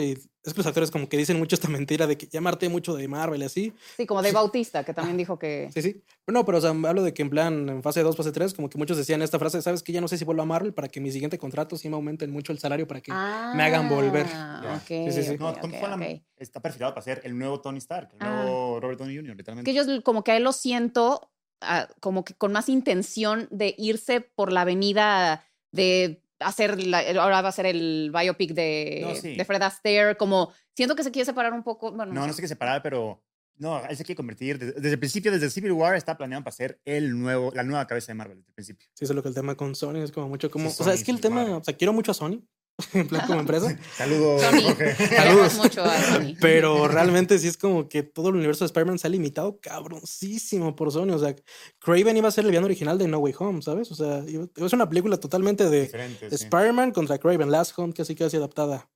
[0.43, 3.07] es que los actores como que dicen mucho esta mentira de que harté mucho de
[3.09, 3.73] Marvel y así.
[3.97, 5.69] Sí, como de Bautista, que también dijo que.
[5.73, 6.01] Sí, sí.
[6.23, 8.53] Pero no, pero o sea, hablo de que en plan, en fase 2, fase 3,
[8.53, 10.73] como que muchos decían esta frase, ¿sabes que Ya no sé si vuelvo a Marvel
[10.73, 13.11] para que mi siguiente contrato sí me aumenten mucho el salario para que...
[13.11, 14.25] me hagan volver.
[14.31, 14.75] Ah, Ya.
[14.75, 15.29] ok, Sí, sí, sí.
[15.33, 16.21] ok, No, Tom ok, Holland ok.
[16.37, 18.43] está perfilado para ser el nuevo Tony Stark, el Ah.
[18.43, 19.69] nuevo Robert Downey Jr., literalmente.
[19.69, 23.75] Que yo como que a él lo siento ah, como que con más intención de
[23.77, 29.15] irse por la avenida de hacer, la- ahora va a ser el biopic de, No,
[29.15, 29.35] sí.
[29.35, 32.41] de Fred Astaire, como siento que se quiere separar un poco, bueno, No, no sé
[32.41, 33.23] qué separar, pero
[33.57, 34.59] no, él se quiere convertir.
[34.59, 37.87] Desde, desde el principio, desde Civil War, está planeado para ser el nuevo, la nueva
[37.87, 38.87] cabeza de Marvel desde el principio.
[38.93, 40.69] Sí, eso es lo que el tema con Sony es como mucho como...
[40.69, 41.41] Sí, o sea, Sony, es que el tema...
[41.41, 41.53] madre.
[41.53, 42.41] O sea, quiero mucho a Sony,
[42.93, 44.43] en plan como empresa, Saludos.
[44.43, 44.95] Jorge.
[45.09, 46.35] Queremos mucho a Sony.
[46.39, 50.75] pero realmente sí es como que todo el universo de Spider-Man se ha limitado cabroncísimo
[50.75, 51.11] por Sony.
[51.13, 51.35] O sea,
[51.79, 53.91] Craven iba a ser el villano original de No Way Home, ¿sabes?
[53.91, 56.43] O sea, ser una película totalmente de, Diferente, de sí.
[56.43, 58.87] Spider-Man contra Craven, Last Hunt, que así casi adaptada.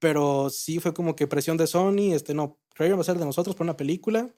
[0.00, 3.24] Pero sí fue como que presión de Sony, este no, Craven va a ser de
[3.24, 4.28] nosotros por una película.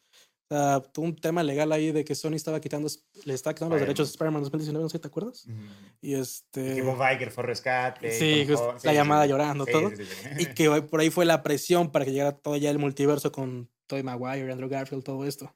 [0.53, 2.87] O sea, tuvo un tema legal ahí de que Sony estaba quitando,
[3.25, 5.47] le estaba quitando los derechos de Spider-Man 2019, no sé si te acuerdas.
[5.47, 5.57] Ujú.
[6.03, 6.75] Y este.
[6.75, 8.11] Que Bob Iger fue rescate.
[8.13, 9.89] Sí, Holland- la llamada llorando, todo.
[9.91, 10.29] sí, sí, sí.
[10.43, 13.71] Y que por ahí fue la presión para que llegara todo ya el multiverso con
[13.87, 15.55] Tobey Maguire, Andrew Garfield, todo esto.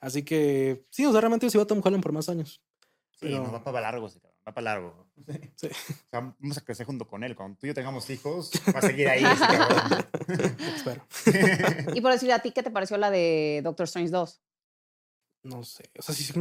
[0.00, 2.62] Así que sí, o sea, realmente sí va Tom Holland por más años.
[3.10, 5.06] Sí, pero- no, va para largo, cabrón, va para largo.
[5.56, 5.66] Sí.
[5.68, 7.36] O sea, vamos a crecer junto con él.
[7.36, 9.22] Cuando tú y yo tengamos hijos, va a seguir ahí.
[9.22, 10.04] cabrón.
[10.74, 11.06] Espero.
[11.94, 14.42] Y por decir a ti, ¿qué te pareció la de Doctor Strange 2?
[15.44, 15.90] No sé.
[15.98, 16.32] O sea, sí, sí,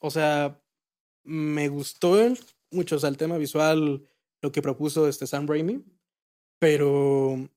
[0.00, 0.60] o sea,
[1.24, 2.16] me gustó
[2.70, 4.06] mucho, o sea, el tema visual,
[4.40, 5.84] lo que propuso este Sam Raimi,
[6.58, 7.48] pero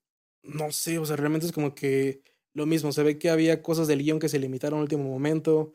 [0.42, 2.22] no sé, o sea, realmente es como que
[2.54, 2.92] lo mismo.
[2.92, 5.74] Se ve que había cosas del guion que se limitaron al último momento.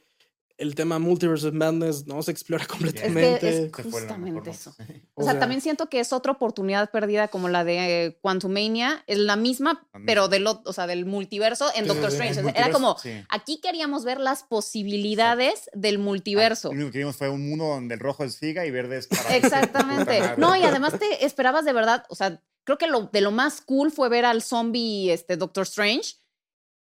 [0.56, 3.66] El tema Multiverse of Madness no se explora completamente.
[3.66, 4.76] es- fue la Justamente eso.
[5.16, 9.18] O, sea, también siento que es otra oportunidad perdida como la de eh, Quantumania, es
[9.18, 12.18] la misma, La pero del, o sea, del multiverso en Sí, Doctor sí.
[12.18, 12.40] Strange.
[12.42, 13.12] El O sea, Era como, sí.
[13.30, 16.70] aquí queríamos ver las posibilidades del multiverso.
[16.70, 19.08] Lo único que vimos fue un mundo donde el rojo es figa y verde es
[19.08, 19.22] para.
[19.36, 20.22] Exactamente.
[20.38, 23.62] No, y además te esperabas de verdad, o sea, creo que lo, de lo más
[23.62, 26.16] cool fue ver al zombie este, Doctor Strange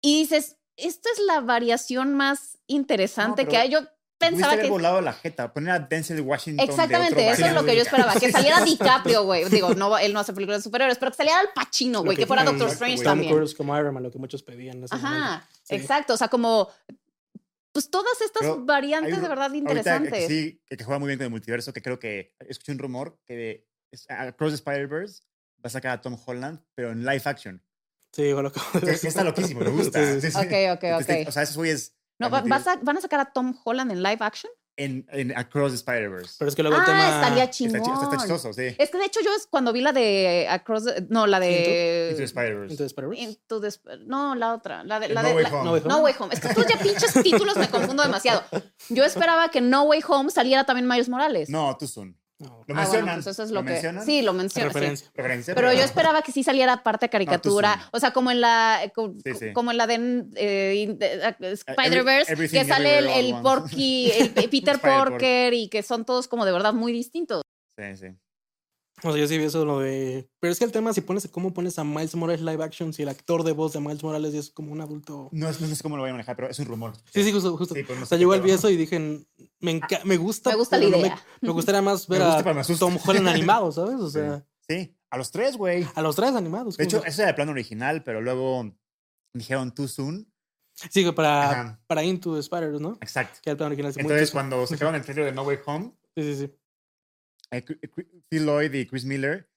[0.02, 3.70] y dices, esta es la variación más interesante pero que hay.
[3.70, 3.80] Yo
[4.20, 4.72] pensaba haber que...
[4.72, 6.66] volado la jeta, poner a Denzel Washington.
[6.66, 9.46] de Exactamente, otro eso es lo que yo esperaba, que saliera DiCaprio, güey.
[9.50, 12.24] Digo, no, él no hace películas de superhéroes, pero que saliera Al Pacino, güey, que
[12.24, 13.04] que fuera fue, Doctor exacto, Strange.
[13.04, 13.36] Tom también.
[13.36, 15.18] Cruise como Iron Man, lo que muchos pedían en ese momento.
[15.18, 15.76] Ajá, Sí.
[15.76, 16.70] exacto, o sea, como
[17.74, 20.28] pues todas estas Pero variantes un- de verdad que interesantes.
[20.28, 23.20] sí, que, que juega muy bien con el multiverso, que creo que escuché un rumor
[23.26, 25.22] que es- Across the Spider-Verse
[25.58, 27.62] va a sacar a Tom Holland, pero en live action.
[28.18, 30.00] Sí, como Que, que está loquísimo, me gusta.
[30.22, 30.38] Sí, sí.
[30.38, 31.28] Ok, ok, ok.
[31.28, 33.92] O sea, esos güeyes No, va- admitir- vas a- ¿Van a sacar a Tom Holland
[33.92, 34.52] en live action?
[34.80, 36.36] en, en Across the Spider-Verse.
[36.38, 37.08] Pero es que luego el Ah, tema.
[37.16, 37.82] estaría está- chingón.
[38.04, 38.76] está chistoso, sí.
[38.78, 42.10] Es que de hecho yo es cuando vi la de Across, the- no, la de
[42.12, 42.24] Into the
[42.86, 43.24] Spider-Verse.
[43.24, 45.64] Into the Sp- no, la otra, la de, El la No de Way la- Home.
[45.66, 45.90] No Way Home.
[45.90, 46.34] No Way Home.
[46.36, 48.44] Es que estos ya pinches títulos me confundo demasiado.
[48.90, 51.50] Yo esperaba que No Way Home saliera también Miles Morales.
[51.50, 52.16] No, too soon.
[52.40, 52.50] No.
[52.50, 53.16] Lo Ah, bueno, mencionan.
[53.16, 53.72] pues eso es ¿Lo lo, que.
[53.74, 54.06] mencionan?
[54.06, 54.70] Sí, lo mencionan.
[54.72, 54.76] sí.
[54.78, 55.12] Referencia.
[55.16, 57.90] Referencia, Pero yo esperaba que sí saliera parte de caricatura.
[57.92, 58.92] o sea, como en la.
[58.94, 59.54] co- Sí, sí.
[59.54, 60.88] Como en la de eh,
[61.40, 63.42] uh, Spider-Verse, que sale el, el.
[63.42, 64.80] Porky, el Peter.
[64.80, 67.42] Porker y que son todos como de verdad muy distintos.
[67.78, 68.08] Sí, sí.
[69.04, 70.28] O sea, yo sí vi eso lo de.
[70.40, 73.04] Pero es que el tema, si pones cómo pones a Miles Morales live action, si
[73.04, 75.30] el actor de voz de Miles Morales es como un adulto.
[75.32, 76.94] No, es- no sé cómo lo voy a manejar, pero es un rumor.
[77.14, 77.56] Sí, sí, justo.
[77.58, 77.76] justo.
[77.76, 78.98] Sí, pues no o sea, yo igual vi eso y dije,
[79.60, 80.50] me, enca- me gusta.
[80.50, 81.16] Me gusta la no idea.
[81.42, 82.78] Me, me gustaría más Me ver gusta, a.
[82.80, 84.00] Tom Holland animado, ¿sabes?
[84.00, 85.86] O sea, Sí, a los tres, güey.
[85.96, 86.76] a los tres animados.
[86.78, 88.74] De hecho, eso era el plan original, pero luego
[89.34, 90.28] dijeron too soon.
[90.74, 91.80] sí, que para, Ajá.
[91.88, 92.98] para Into the Spider, ¿no?
[93.02, 93.40] Exacto.
[93.44, 96.36] Que el plan original Entonces, cuando sacaron el trailer de No Way Home, Sí, sí,
[96.36, 96.52] sí.
[97.52, 99.50] Eh, Cri- Phil Lloyd y Chris Miller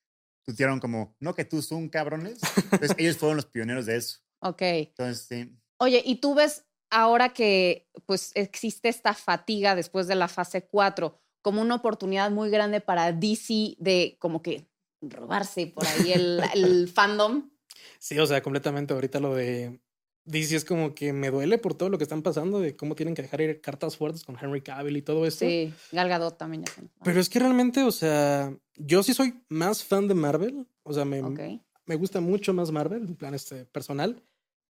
[0.45, 2.41] tuitearon como, no que tú son cabrones.
[2.65, 4.19] Entonces, ellos fueron los pioneros de eso.
[4.41, 4.63] Ok.
[4.63, 5.57] Entonces, sí.
[5.79, 11.21] Oye, y tú ves ahora que pues existe esta fatiga después de la fase 4
[11.43, 14.69] como una oportunidad muy grande para DC de como que
[15.01, 17.51] robarse por ahí el, el fandom.
[17.99, 19.81] Sí, o sea, completamente ahorita lo de
[20.25, 23.15] DC es como que me duele por todo lo que están pasando, de cómo tienen
[23.15, 25.45] que dejar ir cartas fuertes con Henry Cavill y todo esto.
[25.47, 26.73] Sí, Gal Gadot también ya.
[27.03, 30.67] Pero es que realmente, o sea, yo sí soy más fan de Marvel.
[30.83, 31.23] O sea, me,
[31.87, 34.23] me gusta mucho más Marvel, en plan este personal.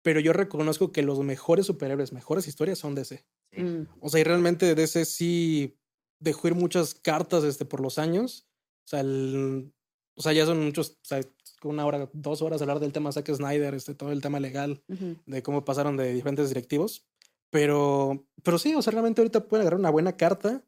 [0.03, 3.25] Pero yo reconozco que los mejores superhéroes, mejores historias son DC.
[3.53, 3.63] sí.
[3.63, 5.79] Mm, O sea, y realmente DC sí
[6.19, 8.47] dejó ir muchas cartas este, por los años.
[8.85, 9.73] O sea, el-
[10.17, 11.21] o sea, ya son muchos, o sea,
[11.69, 15.17] una hora, dos horas hablar del tema Zack Snyder, este, todo el tema legal ujú.
[15.27, 17.07] de cómo pasaron de diferentes directivos.
[17.51, 20.65] Pero, pero sí, o sea, realmente ahorita pueden agarrar una buena carta.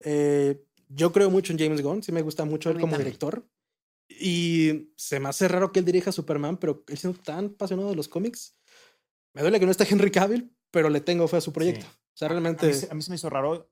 [0.00, 3.06] Eh, yo creo mucho en James Gunn, sí me gusta mucho A él como también.
[3.06, 3.46] director.
[4.08, 7.88] Y se me hace raro que él dirija a Superman, pero él siendo tan apasionado
[7.90, 8.56] de los cómics,
[9.32, 11.86] me duele que no esté Henry Cavill, pero le tengo fe a su proyecto.
[11.86, 11.92] Sí.
[12.14, 12.66] O sea, A- realmente...
[12.66, 13.70] A, mí, se- a mí se me hizo raro.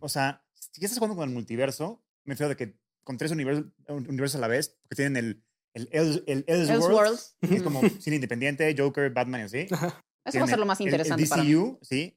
[0.00, 3.32] o sea, si ya estás jugando con el multiverso, me feo de que con tres
[3.32, 5.42] universos, universos a la vez, porque tienen el,
[5.74, 5.88] el,
[6.26, 7.36] el Elseworlds, Elseworlds.
[7.40, 9.58] que es como cine independiente, Joker, Batman y así.
[10.24, 11.52] Eso va a ser lo más el- interesante el, para mí.
[11.52, 12.16] DCU, sí.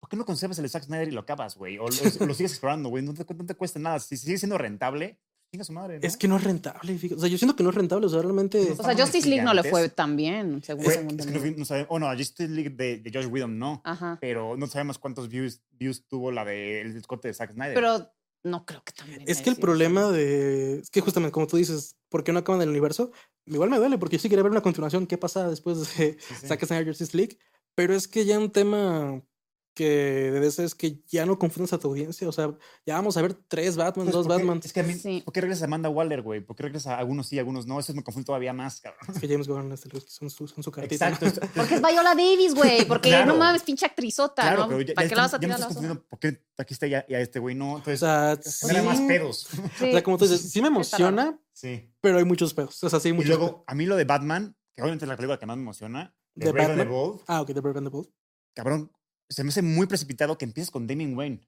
[0.00, 1.76] ¿Por qué no conservas el Zack Snyder y lo acabas, güey?
[1.78, 3.04] O lo, o lo sigues explorando, güey.
[3.04, 3.98] No te, no te cuesta nada.
[4.00, 5.18] Si sigue siendo rentable,
[5.52, 6.00] chinga su madre.
[6.00, 6.06] ¿no?
[6.06, 6.96] Es que no es rentable.
[6.96, 7.18] fíjate.
[7.18, 8.06] O sea, yo siento que no es rentable.
[8.06, 8.72] O sea, realmente...
[8.78, 11.64] O sea, Justice League no le fue tan bien, según tengo es que no, no
[11.66, 11.88] sabemos.
[11.90, 13.82] Oh, no, Justice League de, de Josh Whedon no.
[13.84, 14.16] Ajá.
[14.22, 17.74] Pero no sabemos cuántos views, views tuvo la del de, corte de Zack Snyder.
[17.74, 18.10] Pero
[18.42, 19.22] no creo que también.
[19.26, 20.80] Es que el problema de.
[20.80, 23.12] Es que justamente, como tú dices, ¿por qué no acaban el universo?
[23.46, 25.06] Igual me duele, porque yo sí quería ver una continuación.
[25.06, 26.46] ¿Qué pasa después de Sí, sí.
[26.46, 27.38] Zack Snyder Justice League?
[27.74, 29.22] Pero es que ya un tema
[29.80, 32.28] que de ese es que ya no confundas a tu audiencia.
[32.28, 32.54] O sea,
[32.84, 34.60] ya vamos a ver tres Batman, Pues, dos ¿por qué- Batman.
[34.62, 35.22] Es que a mí, Sí.
[35.24, 36.40] ¿por qué regresas a Amanda Waller, güey?
[36.42, 37.80] ¿Por qué regresas a algunos sí, algunos no?
[37.80, 39.00] Eso me confunde todavía más, cabrón.
[39.14, 41.08] Es que James Gunn este, son, su, son su cartita.
[41.08, 41.16] ¿no?
[41.16, 41.44] Exacto.
[41.46, 42.84] esto- Porque es Viola Davis, güey.
[42.88, 43.32] Porque Claro.
[43.32, 44.68] no mames, pinche actrizota, Claro, ¿no?
[44.68, 46.08] pero ya, ¿Para ya qué la vas a estás- ya me tirar a estás confundiendo
[46.08, 47.72] por qué aquí está ya, ya este güey no.
[47.72, 49.06] O Entonces, sea, genera más sí.
[49.08, 49.48] pedos.
[49.78, 49.88] Sí.
[49.88, 51.90] O sea, como tú dices, sí me emociona, Sí.
[52.00, 52.82] pero hay muchos pedos.
[52.84, 55.08] O sea, sí hay Y muchos luego, a mí lo de Batman, que obviamente es
[55.08, 56.94] la película que más me emociona, de ¿De Brave and the Batman?
[57.02, 58.08] Bold, Ah, ok, The Brave and the Bold.
[58.54, 58.92] cabrón,
[59.30, 61.40] se me hace muy precipitado que empieces con Damien Wayne.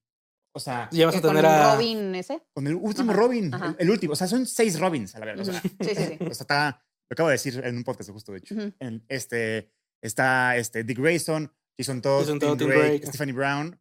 [0.54, 1.74] O sea, Ya vas a Eh, con tener a.
[1.74, 2.42] Robin ese.
[2.54, 3.76] con el último Ajá, Robin, ajá.
[3.78, 4.12] El, el último.
[4.12, 5.48] O sea, son seis Robins, a la verdad.
[5.48, 6.18] O sea, Sí, sí, sí.
[6.20, 8.54] o sea, está, lo acabo de decir en un podcast justo, de hecho.
[8.78, 9.70] En este,
[10.02, 13.06] está este, Dick Grayson, Jason Todd, Jason Tim Todd, Tim Drake, Drake.
[13.06, 13.80] Stephanie Brown,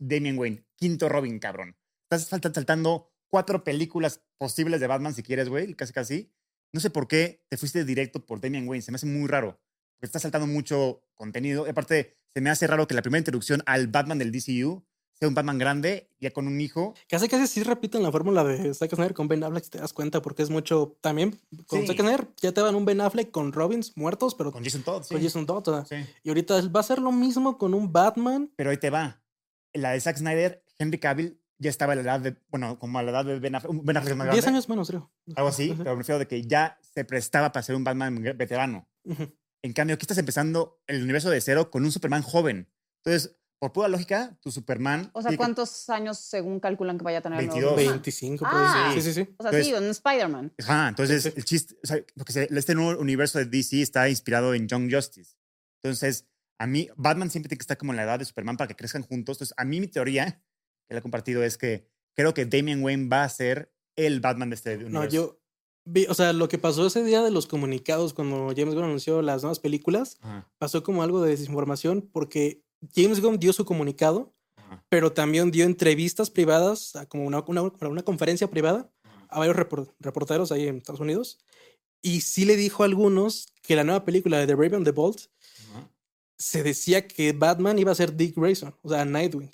[0.00, 1.76] Damian Wayne, quinto Robin, cabrón.
[2.10, 6.32] Estás saltando cuatro películas posibles de Batman si quieres, güey, casi casi.
[6.72, 9.60] No sé por qué te fuiste directo por Damian Wayne, se me hace muy raro.
[10.00, 11.66] Porque estás saltando mucho contenido.
[11.66, 14.82] Y aparte, se me hace raro que la primera introducción al Batman del DCU
[15.12, 16.94] sea un Batman grande, ya con un hijo.
[17.06, 19.92] Casi casi sí repiten la fórmula de Zack Snyder con Ben Affleck, si te das
[19.92, 21.88] cuenta, porque es mucho también con Sí.
[21.88, 24.82] Zack Snyder ya te dan un Ben Affleck con Robins muertos, pero Con con, Jason
[24.82, 25.16] Todd, sí.
[25.20, 25.68] Jason Todd.
[25.68, 26.08] o sea, Sí.
[26.22, 28.50] Y ahorita va a ser lo mismo con un Batman.
[28.56, 29.22] Pero ahí te va.
[29.74, 33.02] La de Zack Snyder, Henry Cavill ya estaba a la edad de, bueno, como a
[33.02, 33.84] la edad de Ben Affleck.
[33.84, 35.12] Ben Affleck más 10 grande, años menos, creo.
[35.36, 38.88] Algo así, pero me refiero de que ya se prestaba para ser un Batman veterano.
[39.04, 39.30] Ujú.
[39.62, 42.68] En cambio, aquí estás empezando el universo de cero con un Superman joven.
[43.04, 45.10] Entonces, por pura lógica, tu Superman.
[45.12, 47.70] O sea, tiene que- ¿cuántos años según calculan que vaya a tener el nuevo 22.
[47.74, 47.94] Superman?
[48.02, 48.90] 25, por Ah.
[48.94, 49.20] Sí, sí, sí.
[49.20, 50.54] O sea, Entonces- sí, un Spider-Man.
[50.62, 51.34] Ajá, entonces Sí, sí.
[51.36, 55.36] el chiste, o sea, porque este nuevo universo de DC está inspirado en Young Justice.
[55.82, 56.26] Entonces,
[56.58, 58.76] a mí, Batman siempre tiene que estar como en la edad de Superman para que
[58.76, 59.36] crezcan juntos.
[59.36, 60.42] Entonces, a mí mi teoría,
[60.88, 61.86] que la he compartido, es que
[62.16, 64.92] creo que Damian Wayne va a ser el Batman de este universo.
[64.98, 65.39] No, yo
[65.84, 69.22] vi, o sea, lo que pasó ese día de los comunicados cuando James Gunn anunció
[69.22, 72.62] las nuevas películas, Ajá, pasó como algo de desinformación porque
[72.94, 77.62] James Gunn dio su comunicado, ajá, pero también dio entrevistas privadas, a como una, una,
[77.62, 79.26] una conferencia privada ajá.
[79.28, 81.38] a varios repor- reporteros ahí en Estados Unidos.
[82.02, 84.92] Y sí le dijo a algunos que la nueva película de The Brave and the
[84.92, 85.20] Bold
[86.38, 89.50] se decía que Batman iba a ser Dick Grayson, o sea, Nightwing.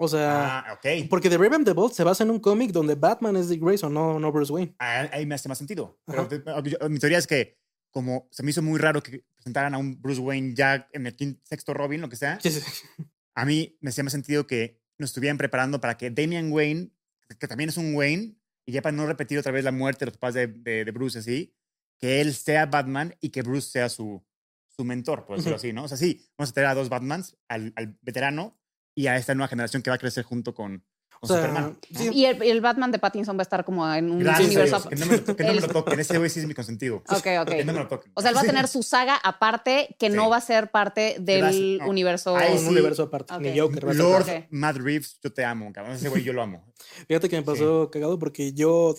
[0.00, 1.08] O sea, Ah, ok.
[1.10, 3.60] porque The Brave and the Bold se basa en un cómic donde Batman es Dick
[3.62, 4.74] Grayson, no, no Bruce Wayne.
[4.78, 5.98] Ah, Ahí me hace más sentido.
[6.06, 7.58] Pero te- mi teoría es que
[7.90, 11.16] como se me hizo muy raro que presentaran a un Bruce Wayne ya en el
[11.16, 12.86] quinto, sexto Robin, lo que sea, Sí, sí, sí.
[13.34, 16.90] a mí me hacía más sentido que nos estuvieran preparando para que Damian Wayne,
[17.38, 18.36] que también es un Wayne,
[18.66, 20.90] y ya para no repetir otra vez la muerte de los papás de, de- de
[20.92, 21.54] Bruce así,
[21.98, 24.22] que él sea Batman y que Bruce sea su,
[24.68, 25.60] su mentor, por decirlo Ujú.
[25.66, 25.84] así, ¿no?
[25.84, 28.57] O sea, sí, vamos a tener a dos Batmans, al, al veterano
[28.98, 30.82] y a esta nueva generación que va a crecer junto con,
[31.20, 31.78] O sea, Superman.
[31.90, 31.98] ¿no?
[32.00, 34.46] sí, Y el, y el Batman de Pattinson va a estar como en un Gracias
[34.48, 34.88] universo.
[34.88, 36.00] Que no me lo, que no me lo toquen.
[36.00, 36.96] Ese güey sí es mi consentido.
[37.08, 37.48] Ok, ok.
[37.48, 38.10] Que no me lo toquen.
[38.14, 40.30] O sea, él va a tener su saga aparte que no Sí.
[40.30, 41.78] va a ser parte del.
[41.78, 41.88] No.
[41.88, 42.36] universo.
[42.36, 42.66] Ahí un sí.
[42.68, 43.34] universo aparte.
[43.34, 43.40] Ok.
[43.42, 43.86] Ni Joker.
[43.86, 44.38] va a ser Lord aparte.
[44.46, 44.46] Ok.
[44.50, 45.94] Matt Reeves, yo te amo, cabrón.
[45.96, 46.64] Ese güey yo lo amo.
[47.06, 48.96] Fíjate que me pasó cagado porque yo, o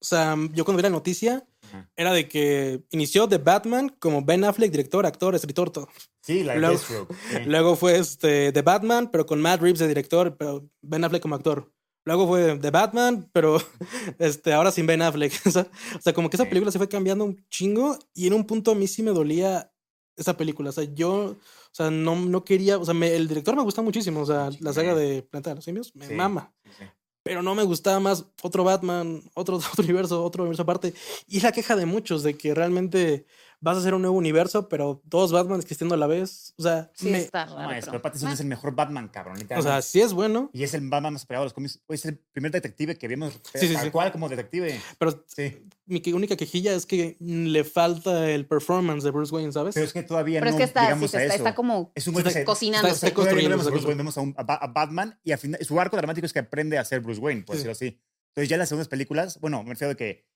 [0.00, 1.44] sea, yo cuando vi la noticia
[1.74, 1.90] Ajá.
[1.96, 5.88] era de que inició The Batman como Ben Affleck, director, actor, escritor, todo.
[6.22, 6.78] Sí, la Luego-
[7.30, 7.38] sí.
[7.46, 11.34] Luego fue este, The Batman, pero con Matt Reeves de director, pero Ben Affleck como
[11.34, 11.70] actor.
[12.06, 13.56] Luego fue The Batman, pero
[14.18, 15.32] este, ahora sin Ben Affleck.
[15.46, 15.66] o sea,
[15.96, 18.72] o sea, como que esa película se fue cambiando un chingo y en un punto
[18.72, 19.70] a mí sí me dolía
[20.16, 20.68] esa película.
[20.70, 21.38] O sea, yo, o
[21.72, 24.72] sea, no, no quería, o sea, me- el director me gusta muchísimo, o sea, la
[24.72, 26.52] saga de Planeta de los Simios, me Sí, mama.
[26.78, 26.84] sí.
[27.24, 30.94] Pero no me gustaba más otro Batman, otro, universo, otro universo aparte.
[31.26, 33.26] Y la queja de muchos de que realmente
[33.64, 36.52] vas a hacer un nuevo universo, pero dos Batman existiendo a la vez.
[36.58, 37.72] O sea, Sí, me- está No, raro.
[37.72, 39.38] es, pero- Pattinson es el mejor Batman, cabrón.
[39.56, 41.80] o sea, sí es bueno, y es el Batman más pegado a los cómics.
[41.88, 43.90] Es el primer detective que vimos Sí, sí, tal sí.
[43.90, 44.78] cual como detective.
[44.98, 45.66] pero Sí.
[45.86, 49.74] mi única quejilla es que le falta el performance de Bruce Wayne, ¿sabes?
[49.74, 51.34] Pero es que todavía Pero no es que está, sí, llegamos está, a eso.
[51.36, 52.44] está como es un está se...
[52.44, 52.88] cocinando.
[52.88, 53.86] está- no construyendo, vemos a Bruce.
[53.86, 56.38] Wayne, vemos a, un- a a Batman y al final su arco dramático es que
[56.40, 57.64] aprende a ser Bruce Wayne, por Sí.
[57.64, 57.98] decirlo así.
[58.34, 60.26] Entonces ya en las segundas películas, bueno, me refiero a que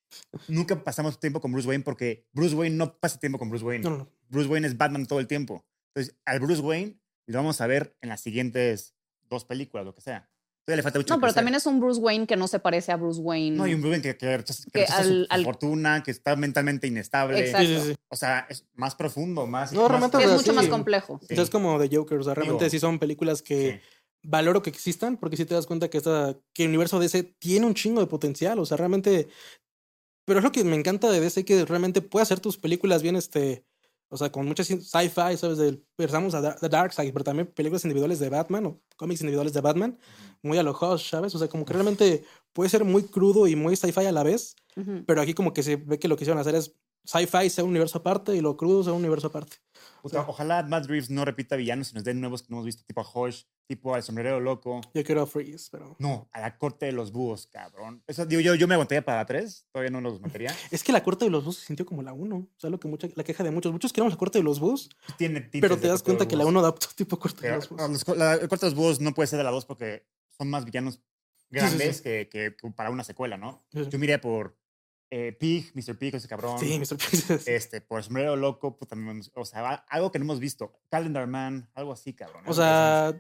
[0.46, 3.82] nunca pasamos tiempo con Bruce Wayne porque Bruce Wayne no pasa tiempo con Bruce Wayne.
[3.84, 4.08] No, no.
[4.28, 5.66] Bruce Wayne es Batman todo el tiempo.
[5.94, 8.94] Entonces, al Bruce Wayne lo vamos a ver en las siguientes
[9.28, 10.30] dos películas, lo que sea.
[10.64, 11.14] Todavía le falta mucho.
[11.14, 11.34] No, pero crecer.
[11.36, 13.56] también es un Bruce Wayne que no se parece a Bruce Wayne.
[13.56, 15.44] No, hay un Bruce Wayne que, que rechaza, que Que rechaza su- al- su, al-
[15.44, 17.40] fortuna, que está mentalmente inestable.
[17.40, 17.66] Exacto.
[17.66, 17.96] Sí, sí, sí.
[18.08, 19.72] O sea, es más profundo, más.
[19.72, 21.18] No, más- realmente es mucho más complejo.
[21.22, 21.28] Sí.
[21.30, 23.97] Entonces, como de Joker, o sea, realmente Digo, sí son películas que Sí.
[24.28, 27.66] Valoro que existan, porque sí te das cuenta que, esta, que el universo DC tiene
[27.66, 29.28] un chingo de potencial, o sea, realmente...
[30.26, 33.16] Pero es lo que me encanta de DC, que realmente puede hacer tus películas bien,
[33.16, 33.64] este...
[34.10, 35.58] O sea, con muchas sci-fi, ¿sabes?
[35.58, 39.52] Del, pensamos a The Dark Side, pero también películas individuales de Batman o cómics individuales
[39.52, 39.98] de Batman,
[40.42, 41.34] muy a lo Hush, ¿sabes?
[41.34, 42.24] O sea, como que realmente
[42.54, 45.04] puede ser muy crudo y muy sci-fi a la vez, Ujú.
[45.06, 46.74] pero aquí como que se ve que lo que quisieron hacer es
[47.04, 49.56] sci-fi sea un universo aparte y lo crudo sea un universo aparte.
[50.00, 52.84] Puta, ojalá Matt Reeves no repita villanos y nos den nuevos que no hemos visto,
[52.86, 54.80] tipo a Hosh, tipo al sombrero loco.
[54.94, 55.94] Yo quiero a Freeze, pero...
[56.00, 58.02] No, a la corte de los búhos, cabrón.
[58.06, 60.52] Eso digo yo, yo me aguantaría para la 3, todavía no los metería.
[60.72, 62.34] Es que la corte de los búhos se sintió como la 1.
[62.36, 63.70] O sea, lo que mucha, la queja de muchos.
[63.70, 64.88] Muchos queremos la corte de los búhos,
[65.18, 66.50] Tiene tintes pero de te das de cuenta que la búhos.
[66.52, 67.82] 1 adaptó tipo corte de Pero, los búhos.
[67.82, 69.66] no, los co- la, el corte de los búhos no puede ser de la 2
[69.66, 71.00] porque son más villanos
[71.50, 73.64] grandes Que, que- que para una secuela, ¿no?
[73.72, 74.56] Yo miré por
[75.10, 75.96] eh, Pig, Mr.
[75.98, 76.58] Pig, ese cabrón.
[76.58, 76.96] Sí, Mr.
[76.98, 77.48] Pieces.
[77.48, 78.94] Este, por Sombrero Loco, puta,
[79.34, 80.72] o sea, algo que no hemos visto.
[80.90, 82.44] Calendar Man, algo así, cabrón.
[82.46, 83.14] O sea,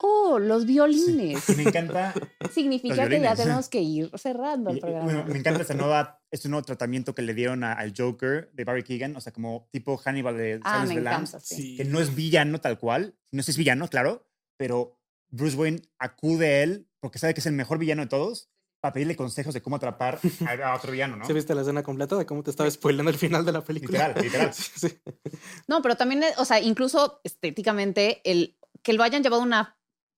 [0.00, 1.42] Oh, los violines.
[1.42, 2.14] Sí, Me encanta,
[2.52, 5.04] Significa que ya tenemos que ir cerrando el programa.
[5.04, 8.64] bueno, me encanta este, nueva, este nuevo tratamiento que le dieron a- al Joker de
[8.64, 11.76] Barry Keegan, o sea, como tipo Hannibal de ah, Silence me encanta, sí.
[11.76, 14.24] que no es villano tal cual, no sé si es villano, claro,
[14.56, 18.50] pero Bruce Wayne acude a él porque sabe que es el mejor villano de todos
[18.80, 21.24] para pedirle consejos de cómo atrapar a, a otro villano, ¿no?
[21.26, 24.08] ¿Sí viste la escena completa de cómo te estaba spoilando el final de la película?
[24.08, 24.52] Literal, literal.
[24.54, 24.96] Sí.
[25.66, 29.44] No, pero también, eh, o sea, incluso estéticamente, el que lo hayan llevado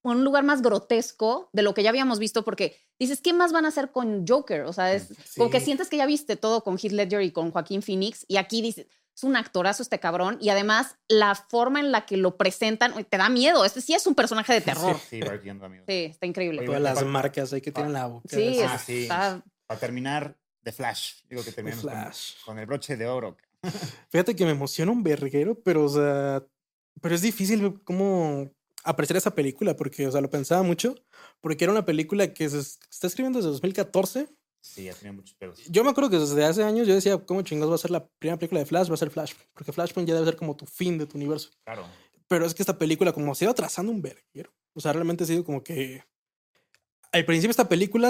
[0.05, 3.53] a un lugar más grotesco de lo que ya habíamos visto, porque dices, ¿qué más
[3.53, 4.63] van a hacer con Joker?
[4.63, 5.67] O sea, es como que Sí.
[5.67, 8.87] sientes que ya viste todo con Heath Ledger y con Joaquín Phoenix, y aquí dices,
[9.15, 13.17] es un actorazo este cabrón, y además la forma en la que lo presentan, te
[13.19, 13.65] da miedo.
[13.67, 14.97] Este sí es un personaje de terror.
[15.11, 15.85] Sí, amigo.
[15.87, 16.65] Sí, está increíble.
[16.65, 18.29] Todas las marcas ahí que tiene en la boca.
[18.31, 19.03] Sí, Ah, sí.
[19.03, 21.23] está- Para terminar, The Flash.
[21.29, 22.33] Digo que terminamos con- Flash.
[22.47, 23.37] Con, el broche de oro.
[24.09, 26.43] Fíjate que me emociona un verguero, pero, o sea,
[27.03, 28.51] pero es difícil cómo
[28.85, 30.95] apreciar esa película, porque, o sea, lo pensaba mucho,
[31.41, 34.29] porque era una película que se es- está escribiendo desde 2014.
[34.63, 35.59] Sí, ya tenía muchos pedos.
[35.69, 38.07] Yo me acuerdo que desde hace años yo decía, ¿cómo chingados va a ser la
[38.19, 38.91] primera película de Flash?
[38.91, 41.51] Va a ser Flashpoint, porque Flashpoint ya debe ser como tu fin de tu universo.
[41.65, 41.87] Claro.
[42.29, 45.27] Pero es que esta película, como se iba trazando un verguero, o sea, realmente ha
[45.27, 46.05] sido como que
[47.13, 48.09] al principio esta película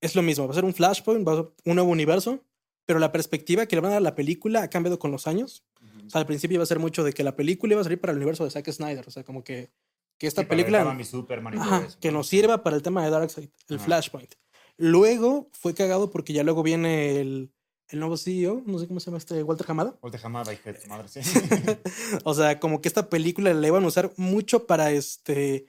[0.00, 0.46] es lo mismo.
[0.46, 2.44] Va a ser un Flashpoint, va a ser un nuevo universo,
[2.84, 5.26] pero la perspectiva que le van a dar a la película ha cambiado con los
[5.26, 5.64] años.
[6.06, 8.00] O sea, al principio iba a ser mucho de que la película iba a salir
[8.00, 9.06] para el universo de Zack Snyder.
[9.06, 9.70] O sea, como que,
[10.18, 11.98] que esta Sí, película Batman y Superman y todo ajá, eso.
[12.00, 13.84] que nos sirva para el tema de Darkseid, el Ajá.
[13.84, 14.34] Flashpoint.
[14.76, 17.52] Luego fue cagado porque ya luego viene el,
[17.88, 19.98] el nuevo CEO, no sé cómo se llama este, Walter Hamada.
[20.02, 21.20] Walter Hamada, hijo de tu madre, sí.
[22.24, 25.66] O sea, como que esta película la iban a usar mucho para este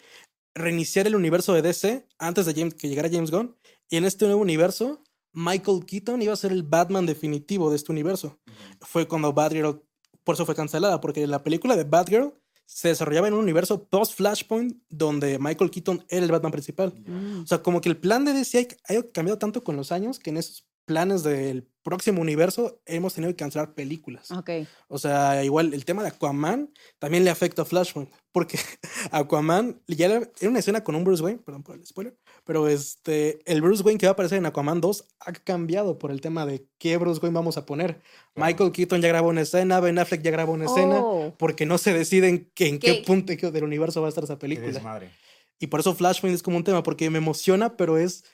[0.56, 3.56] reiniciar el universo de DC antes de James- que llegara James Gunn.
[3.90, 7.92] Y en este nuevo universo, Michael Keaton iba a ser el Batman definitivo de este
[7.92, 8.40] universo.
[8.82, 9.82] Fue cuando Batgirl,
[10.24, 12.34] por eso fue cancelada, porque la película de Batgirl
[12.66, 16.94] se desarrollaba en un universo post-Flashpoint donde Michael Keaton era el Batman principal.
[17.06, 17.42] Mm.
[17.44, 20.20] O sea, como que el plan de DC ha, ha cambiado tanto con los años
[20.20, 24.32] que en esos planes del próximo universo hemos tenido que cancelar películas.
[24.32, 24.50] Ok.
[24.88, 28.58] O sea, igual el tema de Aquaman también le afecta a Flashpoint, porque
[29.12, 32.16] Aquaman ya era una escena con un Bruce Wayne, perdón por el spoiler,
[32.46, 36.12] pero este, el Bruce Wayne que va a aparecer en Aquaman 2 ha cambiado por
[36.12, 38.02] el tema de qué Bruce Wayne vamos a poner.
[38.36, 41.36] Michael Keaton ya grabó una escena, Ben Affleck ya grabó una escena, Oh.
[41.38, 43.04] porque no se deciden que en qué ¿Qué?
[43.06, 45.02] punto del universo va a estar esa película.
[45.60, 48.26] Y por eso Flashpoint es como un tema, porque me emociona, pero es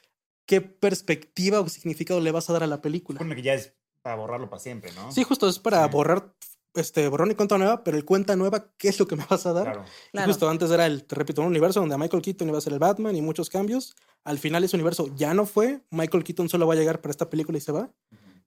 [0.50, 3.20] qué perspectiva o significado le vas a dar a la película.
[3.20, 5.12] Supone que ya es para borrarlo para siempre, ¿no?
[5.12, 5.92] Sí, justo es para Sí.
[5.92, 6.34] borrar
[6.74, 9.46] este borrón y cuenta nueva, pero el cuenta nueva, ¿qué es lo que me vas
[9.46, 9.66] a dar?
[9.66, 9.84] Claro.
[10.08, 10.28] Y Claro.
[10.28, 12.80] justo antes era el, te repito, un universo donde Michael Keaton iba a ser el
[12.80, 13.96] Batman y muchos cambios.
[14.24, 15.82] Al final ese universo ya no fue.
[15.92, 17.92] Michael Keaton solo va a llegar para esta película y se va.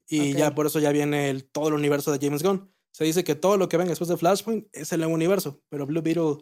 [0.09, 2.69] Y ya por eso ya viene el, todo el universo de James Gunn.
[2.91, 5.87] Se dice que todo lo que venga después de Flashpoint es el nuevo universo, pero
[5.87, 6.39] Blue Beetle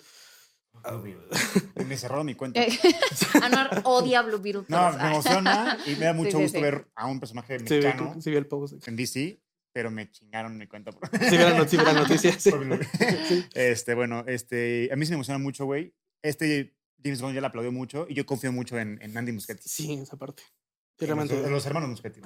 [1.86, 2.60] Me cerró mi cuenta.
[2.62, 2.68] Eh,
[3.42, 4.64] Anuar odia Blue Beetle.
[4.68, 6.62] No, me emociona y me da mucho Sí, sí, gusto sí.
[6.62, 8.86] ver a un personaje sí, vi- mexicano sí vi el post.
[8.88, 9.40] en DC,
[9.72, 10.92] pero me chingaron mi cuenta.
[10.92, 11.54] por- Sí vi la,
[11.94, 12.38] noticia.
[12.38, 12.50] sí.
[13.54, 15.94] Este, bueno, este, a mí sí me emociona mucho, güey.
[16.22, 19.68] Este James Gunn ya le aplaudió mucho y yo confío mucho en, en Andy Muschietti.
[19.68, 20.42] Sí, esa parte.
[20.98, 21.46] Sí, En los, realmente.
[21.46, 22.20] en los hermanos Muschietti.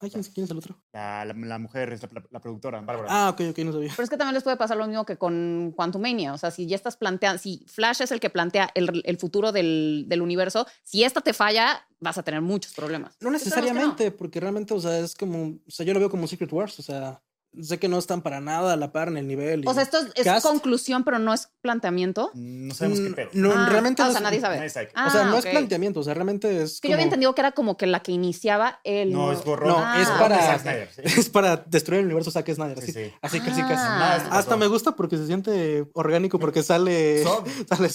[0.00, 0.80] Ay, ¿quién, es- el otro?
[0.92, 3.08] La, la, la mujer es la, la productora, Bárbara.
[3.10, 3.90] Ah, ok, ok, no sabía.
[3.96, 6.32] Pero es que también les puede pasar lo mismo que con Quantumania.
[6.32, 9.50] O sea, si ya estás planteando, si Flash es el que plantea el, el futuro
[9.50, 13.16] del, del universo, si esta te falla, vas a tener muchos problemas.
[13.20, 13.30] No.
[13.30, 16.78] necesariamente, porque realmente, o sea, es como, o sea, yo lo veo como Secret Wars,
[16.78, 17.20] o sea,
[17.60, 19.64] sé que no están para nada a la par en el nivel.
[19.64, 22.30] y- O sea, esto es, conclusión, pero no es planteamiento.
[22.34, 23.28] No sabemos qué Mm, pedo.
[23.32, 24.56] No, Ah, realmente ah, no o sea, es- nadie sabe.
[24.56, 26.94] Nadie sabe qué- Ah, o sea, no es planteamiento, o sea, realmente es que yo
[26.94, 29.12] había entendido que era como que la que iniciaba el.
[29.12, 29.68] No, es borrón.
[29.70, 30.18] No, Ah, es ok.
[30.18, 31.02] para, Zack Snyder, sí.
[31.20, 33.12] es para destruir el universo Zack Snyder, Sí, así, sí.
[33.22, 33.68] así casi Ah.
[33.68, 33.74] casi.
[33.82, 37.44] Nada, esto Hasta me gusta porque se siente orgánico porque sale Zod.
[37.68, 37.88] sale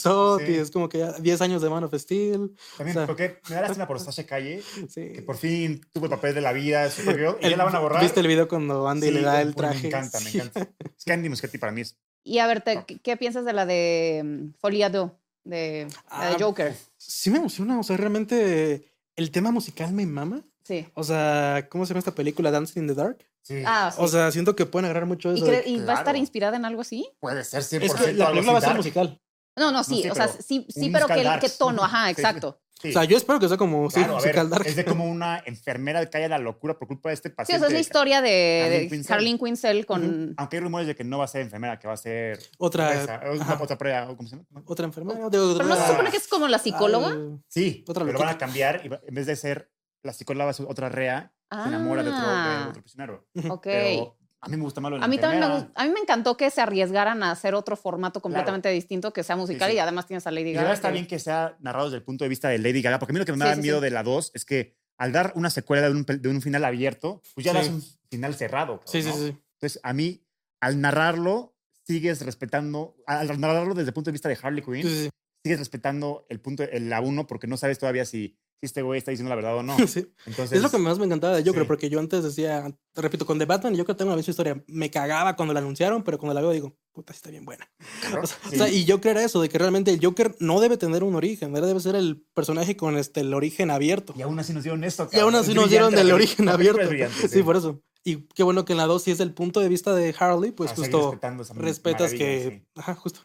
[0.46, 0.52] Sí.
[0.52, 2.56] y es como que ya 10 años de Man of Steel.
[2.78, 5.12] También, o sea- porque me da lástima por Sasha Calle, Sí.
[5.14, 7.80] que por fin tuvo el papel de la vida, Supergirl, y ya la van a
[7.80, 8.02] borrar.
[8.02, 9.82] ¿Viste el video cuando Andy Sí, le da el traje?
[9.84, 10.70] Me encanta, me encanta.
[10.98, 11.96] Es que Andy Muschietti para mí es.
[12.24, 15.12] Y a ver, te- ¿qué, qué piensas de la de mm, Folia 2?
[15.44, 16.76] De, la de Ah, Joker.
[16.98, 20.42] Sí me emociona, o sea, realmente el tema musical me mama.
[20.64, 20.88] Sí.
[20.94, 23.18] O sea, ¿cómo se llama esta película Dancing in the Dark?
[23.42, 23.62] Sí.
[23.66, 23.98] Ah, sí.
[24.02, 25.46] O sea, siento que pueden agarrar mucho ¿Y, eso.
[25.46, 27.10] de- y va a estar inspirada en algo así?
[27.20, 29.20] puede ser 100% Es que la algo película va a ser musical.
[29.58, 31.84] No, no, sí, sí, o sea, sí, sí, pero ¿qué, tono?
[31.84, 32.60] Ajá, Sí, exacto.
[32.82, 32.90] Sí.
[32.90, 35.42] O sea, yo espero que sea como sí, Claro, a ver, es de como una
[35.46, 37.60] enfermera que cae a la locura por culpa de este Sí, paciente.
[37.60, 38.30] sea, es la historia de,
[38.70, 39.14] de Quinzel.
[39.14, 40.34] Harleen Quinzel con...
[40.36, 42.94] Aunque hay rumores de que no va a ser enfermera, que va a ser Otra-
[42.94, 44.48] esa, otra, otra prueba, ¿cómo se llama?
[44.66, 45.18] Otra enfermera.
[45.20, 47.12] de Pero no se otra- supone que es como la psicóloga.
[47.14, 49.72] Ay, Sí, Otra pero lo van a cambiar y va- en vez de ser
[50.04, 53.26] la psicóloga va a ser otra rea, se enamora de otro, de Ah, otro prisionero.
[53.50, 53.62] ok.
[53.64, 55.70] Pero a mí me gusta más lo de la A mí también me, enfermera.
[55.74, 59.24] gust- a mí me encantó que se arriesgaran a hacer otro formato completamente distinto, que
[59.24, 59.78] sea musical sí.
[59.78, 60.68] y además tienes a Lady Y Gaga.
[60.68, 63.00] ahora está que- bien que sea narrado desde el punto de vista de Lady Gaga,
[63.00, 63.84] porque a mí lo que me Sí, da sí, miedo sí.
[63.86, 67.22] de la 2 es que al dar una secuela de un, de un final abierto,
[67.34, 67.58] pues ya Sí.
[67.58, 68.80] das un final cerrado.
[68.80, 69.16] cabrón, Sí, sí, ¿no?
[69.16, 69.38] sí.
[69.60, 70.26] Entonces, a mí,
[70.62, 75.04] al narrarlo, sigues respetando, al narrarlo desde el punto de vista de Harley Quinn, Sí,
[75.06, 75.10] sí,
[75.44, 78.98] sigues respetando el punto, el la 1, porque no sabes todavía si, si este güey
[78.98, 79.76] está diciendo la verdad o no.
[79.80, 79.88] sí.
[79.88, 80.14] Sí.
[80.26, 81.68] Entonces, Es lo que más me encantaba de Joker, sí.
[81.68, 84.32] porque yo antes decía, te repito, con The Batman, yo creo que tengo la misma
[84.32, 84.64] historia.
[84.68, 87.70] Me cagaba cuando la anunciaron, pero cuando la veo digo, puta, sí está bien buena.
[88.02, 88.56] cabrón, O sea, sí.
[88.56, 91.16] o sea, y Joker era eso, de que realmente el Joker no debe tener un
[91.16, 94.14] origen, debe ser el personaje con este, el origen abierto.
[94.16, 95.10] Y aún así nos dieron esto.
[95.12, 95.36] Y aún cabrón.
[95.42, 96.82] así Es nos dieron la origen abierto.
[97.28, 97.44] sí.
[97.44, 97.82] por eso.
[98.06, 100.52] Y qué bueno que en la 2, si es el punto de vista de Harley,
[100.52, 101.20] pues seguir justo
[101.56, 102.62] respetas que.
[102.62, 102.68] sí.
[102.76, 103.22] Ajá, justo.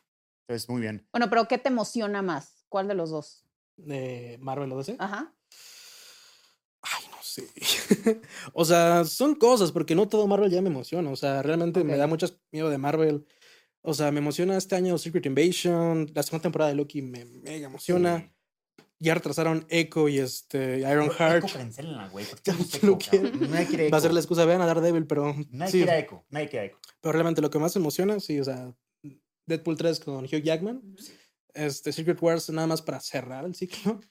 [0.49, 1.07] Entonces, muy bien.
[1.13, 2.65] Bueno, pero ¿qué te emociona más?
[2.69, 3.45] ¿Cuál de los dos?
[3.79, 4.97] De Marvel o DC.
[4.99, 5.35] Ajá.
[6.83, 7.49] Ay, no sé.
[8.53, 11.11] o sea, son cosas, porque no todo Marvel ya me emociona.
[11.11, 13.27] O sea, realmente me da mucho miedo de Marvel.
[13.81, 16.11] O sea, me emociona este año Secret Invasion.
[16.15, 18.19] La segunda temporada de Loki me mega emociona.
[18.19, 18.31] Sí.
[19.01, 21.53] Ya retrasaron Echo y este Iron Echo, Heart.
[21.53, 22.27] cancelenla, güey.
[22.27, 23.47] ¿por qué Ya no Echo.
[23.49, 24.15] Nadie quiere Va a ser Echo.
[24.15, 26.25] la excusa, vean a Daredevil, pero Nadie sí, quiere Echo.
[26.31, 26.79] Nadie quiere Echo.
[27.01, 28.75] pero realmente lo que más me emociona, sí, o sea,
[29.47, 30.83] Deadpool 3 con Hugh Jackman,
[31.59, 34.01] este Secret Wars nada más para cerrar el ciclo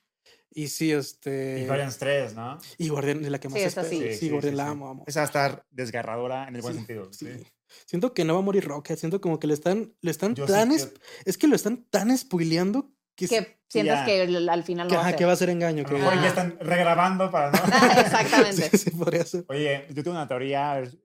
[0.50, 1.60] Y sí, este.
[1.62, 2.58] Y Guardians 3, ¿no?
[2.78, 3.90] Y Guardián es la que más Sí, espero.
[3.90, 3.98] sí.
[4.00, 5.04] Sí, Sí, Guardián sí, la amo, amo.
[5.06, 7.14] Esa va a estar desgarradora en el buen Sí, sentido.
[7.14, 7.28] sí.
[7.38, 7.44] sí.
[7.86, 8.98] Siento que no va a morir Rocket.
[8.98, 10.70] Siento como que le están, le están Yo tan.
[10.70, 10.94] creo- es,
[11.26, 14.06] es que lo están tan spoileando que, Que sientas ya.
[14.06, 15.18] que al final que, lo va a hacer.
[15.18, 15.84] que va a ser engaño.
[15.86, 16.20] Que, Ah.
[16.24, 17.58] ya están regrabando para no.
[18.02, 18.70] Exactamente.
[18.72, 19.46] sí, sí, podría ser.
[19.50, 20.98] Oye, yo tengo una teoría, a ver,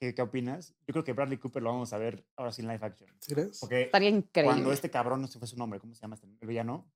[0.00, 0.74] ¿qué, qué opinas?
[0.86, 3.10] Yo creo que Bradley Cooper lo vamos a ver ahora sí en live action.
[3.20, 3.58] ¿Sí crees?
[3.60, 4.52] Porque Estaría increíble.
[4.54, 6.26] cuando este cabrón, no sé fue su nombre, ¿cómo se llama este?
[6.40, 6.90] ¿El villano?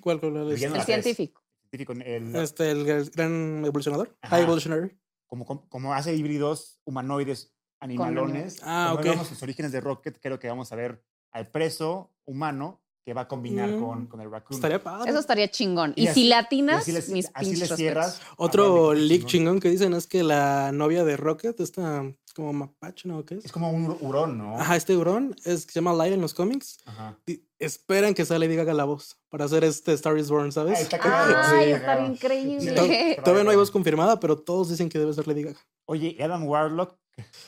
[0.00, 0.54] ¿Cuál, cuál, cuál es?
[0.54, 1.02] Villano el la tres.
[1.04, 1.42] científico.
[1.68, 4.16] Científico, el- Este, el, el gran evolucionador.
[4.22, 4.36] Ajá.
[4.36, 4.98] High Evolutionary.
[5.26, 8.60] como, como, como hace híbridos humanoides animalones.
[8.64, 9.06] Ah, como ok.
[9.10, 13.22] vemos los orígenes de Rocket, creo que vamos a ver al preso humano que va
[13.22, 13.80] a combinar Mm.
[13.82, 14.56] con, con el raccoon.
[14.56, 15.10] Estaría padre.
[15.10, 15.92] Eso estaría chingón.
[15.96, 18.20] Y Y, así- si y latinas, así le, mis así pinches le cierras.
[18.36, 19.26] Otro leak chingón.
[19.30, 22.04] chingón que dicen es que la novia de Rocket, esta
[22.36, 23.24] como mapache, ¿no?
[23.24, 23.52] ¿Qué Es es?
[23.52, 24.56] como un hurón, ¿no?
[24.58, 26.78] Ajá, este hurón es que se llama Light en los cómics.
[26.86, 27.18] Ajá.
[27.26, 30.52] Y esperan que sea Lady Gaga la voz para hacer este Star is Born, Ah,
[30.52, 30.80] ¿sabes?
[30.80, 31.80] está cagado, Ay, sí.
[31.84, 33.16] To- increíble.
[33.24, 35.58] Todavía no hay voz confirmada, pero todos dicen que debe ser Lady Gaga.
[35.86, 36.96] Oye, Adam Warlock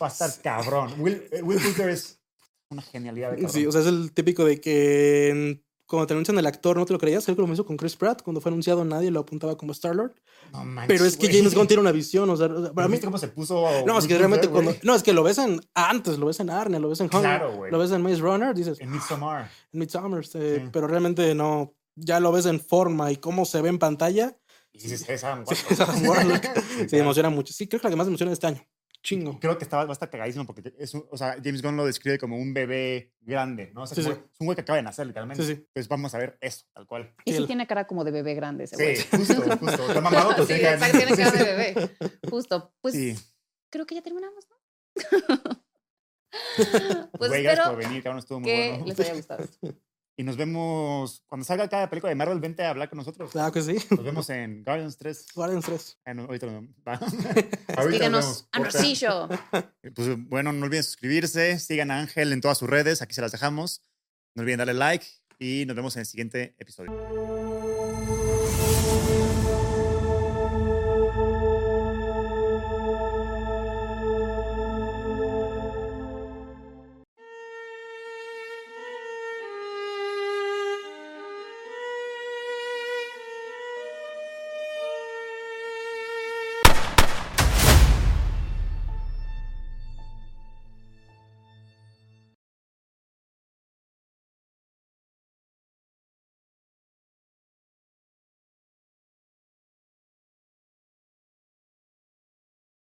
[0.02, 0.94] va a estar cabrón.
[0.98, 2.18] Will, eh, Will Poulter es
[2.72, 3.48] una genialidad de.
[3.48, 6.92] Sí, o sea, es el típico de que cuando te anuncian el actor no te
[6.94, 7.24] lo creías.
[7.24, 8.22] Creo que lo hizo con Chris Pratt.
[8.22, 10.14] Cuando fue anunciado nadie lo apuntaba como Star-Lord.
[10.52, 11.38] No manches, Pero es que güey.
[11.38, 12.30] James Gunn tiene una visión.
[12.30, 12.92] O sea, o sea, para mí...
[12.92, 13.66] ¿Viste cómo se puso?
[13.86, 14.74] No, es que realmente cuando...
[14.82, 15.60] No, es que lo ves en...
[15.74, 17.70] Antes, lo ves en Arne, lo ves en Hunger, Claro, güey.
[17.70, 19.50] lo ves en Maze Runner, dices, En Midsommar.
[19.72, 20.68] en Midsommar, eh, Sí.
[20.72, 21.74] pero realmente no...
[21.94, 24.34] Ya lo ves en forma y cómo se ve en pantalla.
[24.72, 25.70] Y dices, es Adam Sí, Warlock.
[25.72, 26.44] es Adam Warlock.
[26.78, 27.52] Sí, Se emociona mucho.
[27.52, 28.66] Sí, creo que la que más me emociona este año.
[29.02, 29.40] Chingo.
[29.40, 31.84] Creo que estaba, va a estar cagadísimo porque es un- o sea, James Gunn lo
[31.84, 33.82] describe como un bebé grande, ¿no?
[33.82, 34.22] O sea, Sí, como- sí.
[34.32, 35.42] es un güey que acaba de nacer, literalmente.
[35.42, 35.52] Sí, sí.
[35.60, 37.12] Entonces vamos a ver eso, tal cual.
[37.24, 38.96] Y Sí, sí el- tiene cara como de bebé grande ese güey.
[38.96, 39.88] Sí, justo, justo.
[39.88, 41.90] Está mamado, pero Sí, tiene cara- exacto, tiene cara de bebé.
[42.30, 42.74] Justo.
[42.80, 43.16] Pues Sí.
[43.70, 44.56] creo que ya terminamos, ¿no?
[46.56, 46.60] Güey,
[47.18, 48.86] pues gracias espero por venir, cabrón, estuvo muy que bueno.
[48.86, 49.44] les haya gustado.
[50.16, 53.30] Y nos vemos cuando salga cada película de Marvel, vente a hablar con nosotros.
[53.30, 53.76] Claro que sí.
[53.90, 55.26] Nos vemos en Guardians 3.
[55.34, 55.98] Guardians 3.
[56.04, 56.94] Ah, no, ahorita nos va.
[57.78, 59.02] Ahorita nos Síguenos vemos.
[59.04, 59.72] a.
[59.94, 63.32] Pues bueno, no olviden suscribirse, sigan a Ángel en todas sus redes, aquí se las
[63.32, 63.82] dejamos.
[64.34, 65.06] No olviden darle like
[65.38, 66.92] y nos vemos en el siguiente episodio.